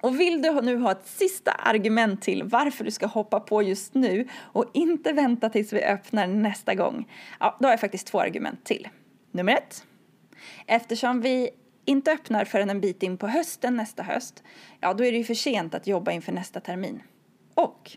Och 0.00 0.20
vill 0.20 0.42
du 0.42 0.60
nu 0.60 0.76
ha 0.76 0.92
ett 0.92 1.06
sista 1.06 1.50
argument 1.50 2.22
till 2.22 2.42
varför 2.42 2.84
du 2.84 2.90
ska 2.90 3.06
hoppa 3.06 3.40
på 3.40 3.62
just 3.62 3.94
nu 3.94 4.28
och 4.34 4.64
inte 4.74 5.12
vänta 5.12 5.48
tills 5.48 5.72
vi 5.72 5.82
öppnar 5.82 6.26
nästa 6.26 6.74
gång, 6.74 7.08
ja, 7.40 7.56
då 7.60 7.66
har 7.66 7.72
jag 7.72 7.80
faktiskt 7.80 8.06
två 8.06 8.20
argument 8.20 8.64
till. 8.64 8.88
Nummer 9.30 9.52
ett. 9.52 9.84
Eftersom 10.66 11.20
vi 11.20 11.50
inte 11.84 12.12
öppnar 12.12 12.44
förrän 12.44 12.70
en 12.70 12.80
bit 12.80 13.02
in 13.02 13.16
på 13.18 13.26
hösten 13.26 13.76
nästa 13.76 14.02
höst, 14.02 14.42
ja 14.80 14.94
då 14.94 15.04
är 15.04 15.12
det 15.12 15.18
ju 15.18 15.24
för 15.24 15.34
sent 15.34 15.74
att 15.74 15.86
jobba 15.86 16.12
inför 16.12 16.32
nästa 16.32 16.60
termin. 16.60 17.02
Och 17.58 17.96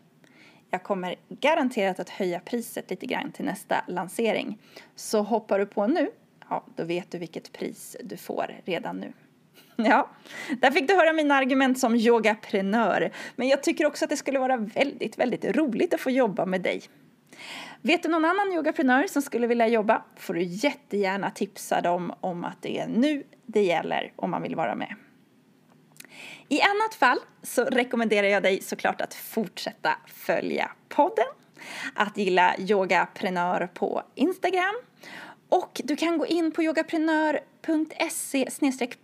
jag 0.70 0.84
kommer 0.84 1.16
garanterat 1.30 2.00
att 2.00 2.10
höja 2.10 2.40
priset 2.40 2.90
lite 2.90 3.06
grann 3.06 3.32
till 3.32 3.46
nästa 3.46 3.84
lansering. 3.88 4.58
Så 4.96 5.22
hoppar 5.22 5.60
du 5.60 5.66
på 5.66 5.88
nu, 5.88 6.10
ja 6.50 6.66
då 6.76 6.84
vet 6.84 7.12
du 7.12 7.18
vilket 7.18 7.54
pris 7.54 7.98
du 8.04 8.18
får 8.18 8.56
redan 8.66 8.98
nu. 8.98 9.14
Ja, 9.76 10.10
där 10.62 10.72
fick 10.72 10.88
du 10.88 10.96
höra 10.96 11.14
mina 11.14 11.36
argument 11.36 11.80
som 11.80 11.96
yogaprenör. 11.96 13.12
Men 13.36 13.48
jag 13.48 13.64
tycker 13.64 13.86
också 13.86 14.06
att 14.06 14.10
det 14.10 14.18
skulle 14.18 14.40
vara 14.40 14.58
väldigt, 14.58 15.18
väldigt 15.18 15.46
roligt 15.46 15.94
att 15.94 16.02
få 16.02 16.12
jobba 16.12 16.46
med 16.46 16.62
dig. 16.62 16.82
Vet 17.82 18.04
du 18.04 18.10
någon 18.10 18.26
annan 18.26 18.54
yogaprenör 18.54 19.08
som 19.08 19.22
skulle 19.22 19.48
vilja 19.48 19.68
jobba 19.68 20.04
får 20.16 20.34
du 20.34 20.42
jättegärna 20.42 21.32
tipsa 21.32 21.82
dem 21.82 22.14
om 22.22 22.46
att 22.46 22.62
det 22.62 22.80
är 22.80 22.88
nu 22.88 23.24
det 23.46 23.64
gäller 23.64 24.14
om 24.16 24.32
man 24.32 24.42
vill 24.42 24.56
vara 24.56 24.76
med. 24.76 24.96
I 26.50 26.62
annat 26.62 26.96
fall 26.96 27.20
så 27.44 27.66
rekommenderar 27.66 28.28
jag 28.28 28.44
dig 28.44 28.62
såklart 28.62 29.02
att 29.02 29.14
fortsätta 29.14 29.98
följa 30.08 30.72
podden, 30.90 31.28
att 31.96 32.18
gilla 32.18 32.56
yogaprenör 32.58 33.70
på 33.74 34.04
Instagram 34.16 34.76
och 35.52 35.82
du 35.84 35.96
kan 35.96 36.18
gå 36.18 36.26
in 36.26 36.52
på 36.52 36.64
yogaprenör.se 36.64 38.50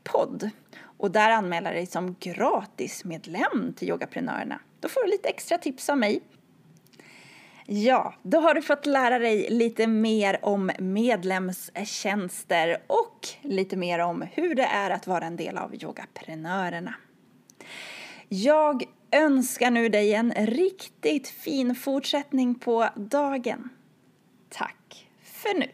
podd 0.03 0.49
och 0.97 1.11
där 1.11 1.29
anmäla 1.29 1.71
dig 1.71 1.85
som 1.85 2.15
gratismedlem 2.19 3.73
till 3.77 3.89
Yogaprenörerna. 3.89 4.59
Då 4.79 4.89
får 4.89 5.03
du 5.03 5.09
lite 5.09 5.29
extra 5.29 5.57
tips 5.57 5.89
av 5.89 5.97
mig. 5.97 6.21
Ja, 7.69 8.13
då 8.23 8.39
har 8.39 8.53
du 8.53 8.61
fått 8.61 8.85
lära 8.85 9.19
dig 9.19 9.49
lite 9.49 9.87
mer 9.87 10.39
om 10.45 10.71
medlemstjänster 10.79 12.77
och 12.87 13.27
lite 13.41 13.77
mer 13.77 13.99
om 13.99 14.21
hur 14.31 14.55
det 14.55 14.63
är 14.63 14.89
att 14.89 15.07
vara 15.07 15.25
en 15.25 15.35
del 15.35 15.57
av 15.57 15.75
Yogaprenörerna. 15.75 16.95
Jag 18.29 18.83
önskar 19.11 19.71
nu 19.71 19.89
dig 19.89 20.13
en 20.13 20.31
riktigt 20.31 21.27
fin 21.27 21.75
fortsättning 21.75 22.55
på 22.55 22.89
dagen. 22.95 23.69
Tack 24.49 25.07
för 25.23 25.59
nu. 25.59 25.67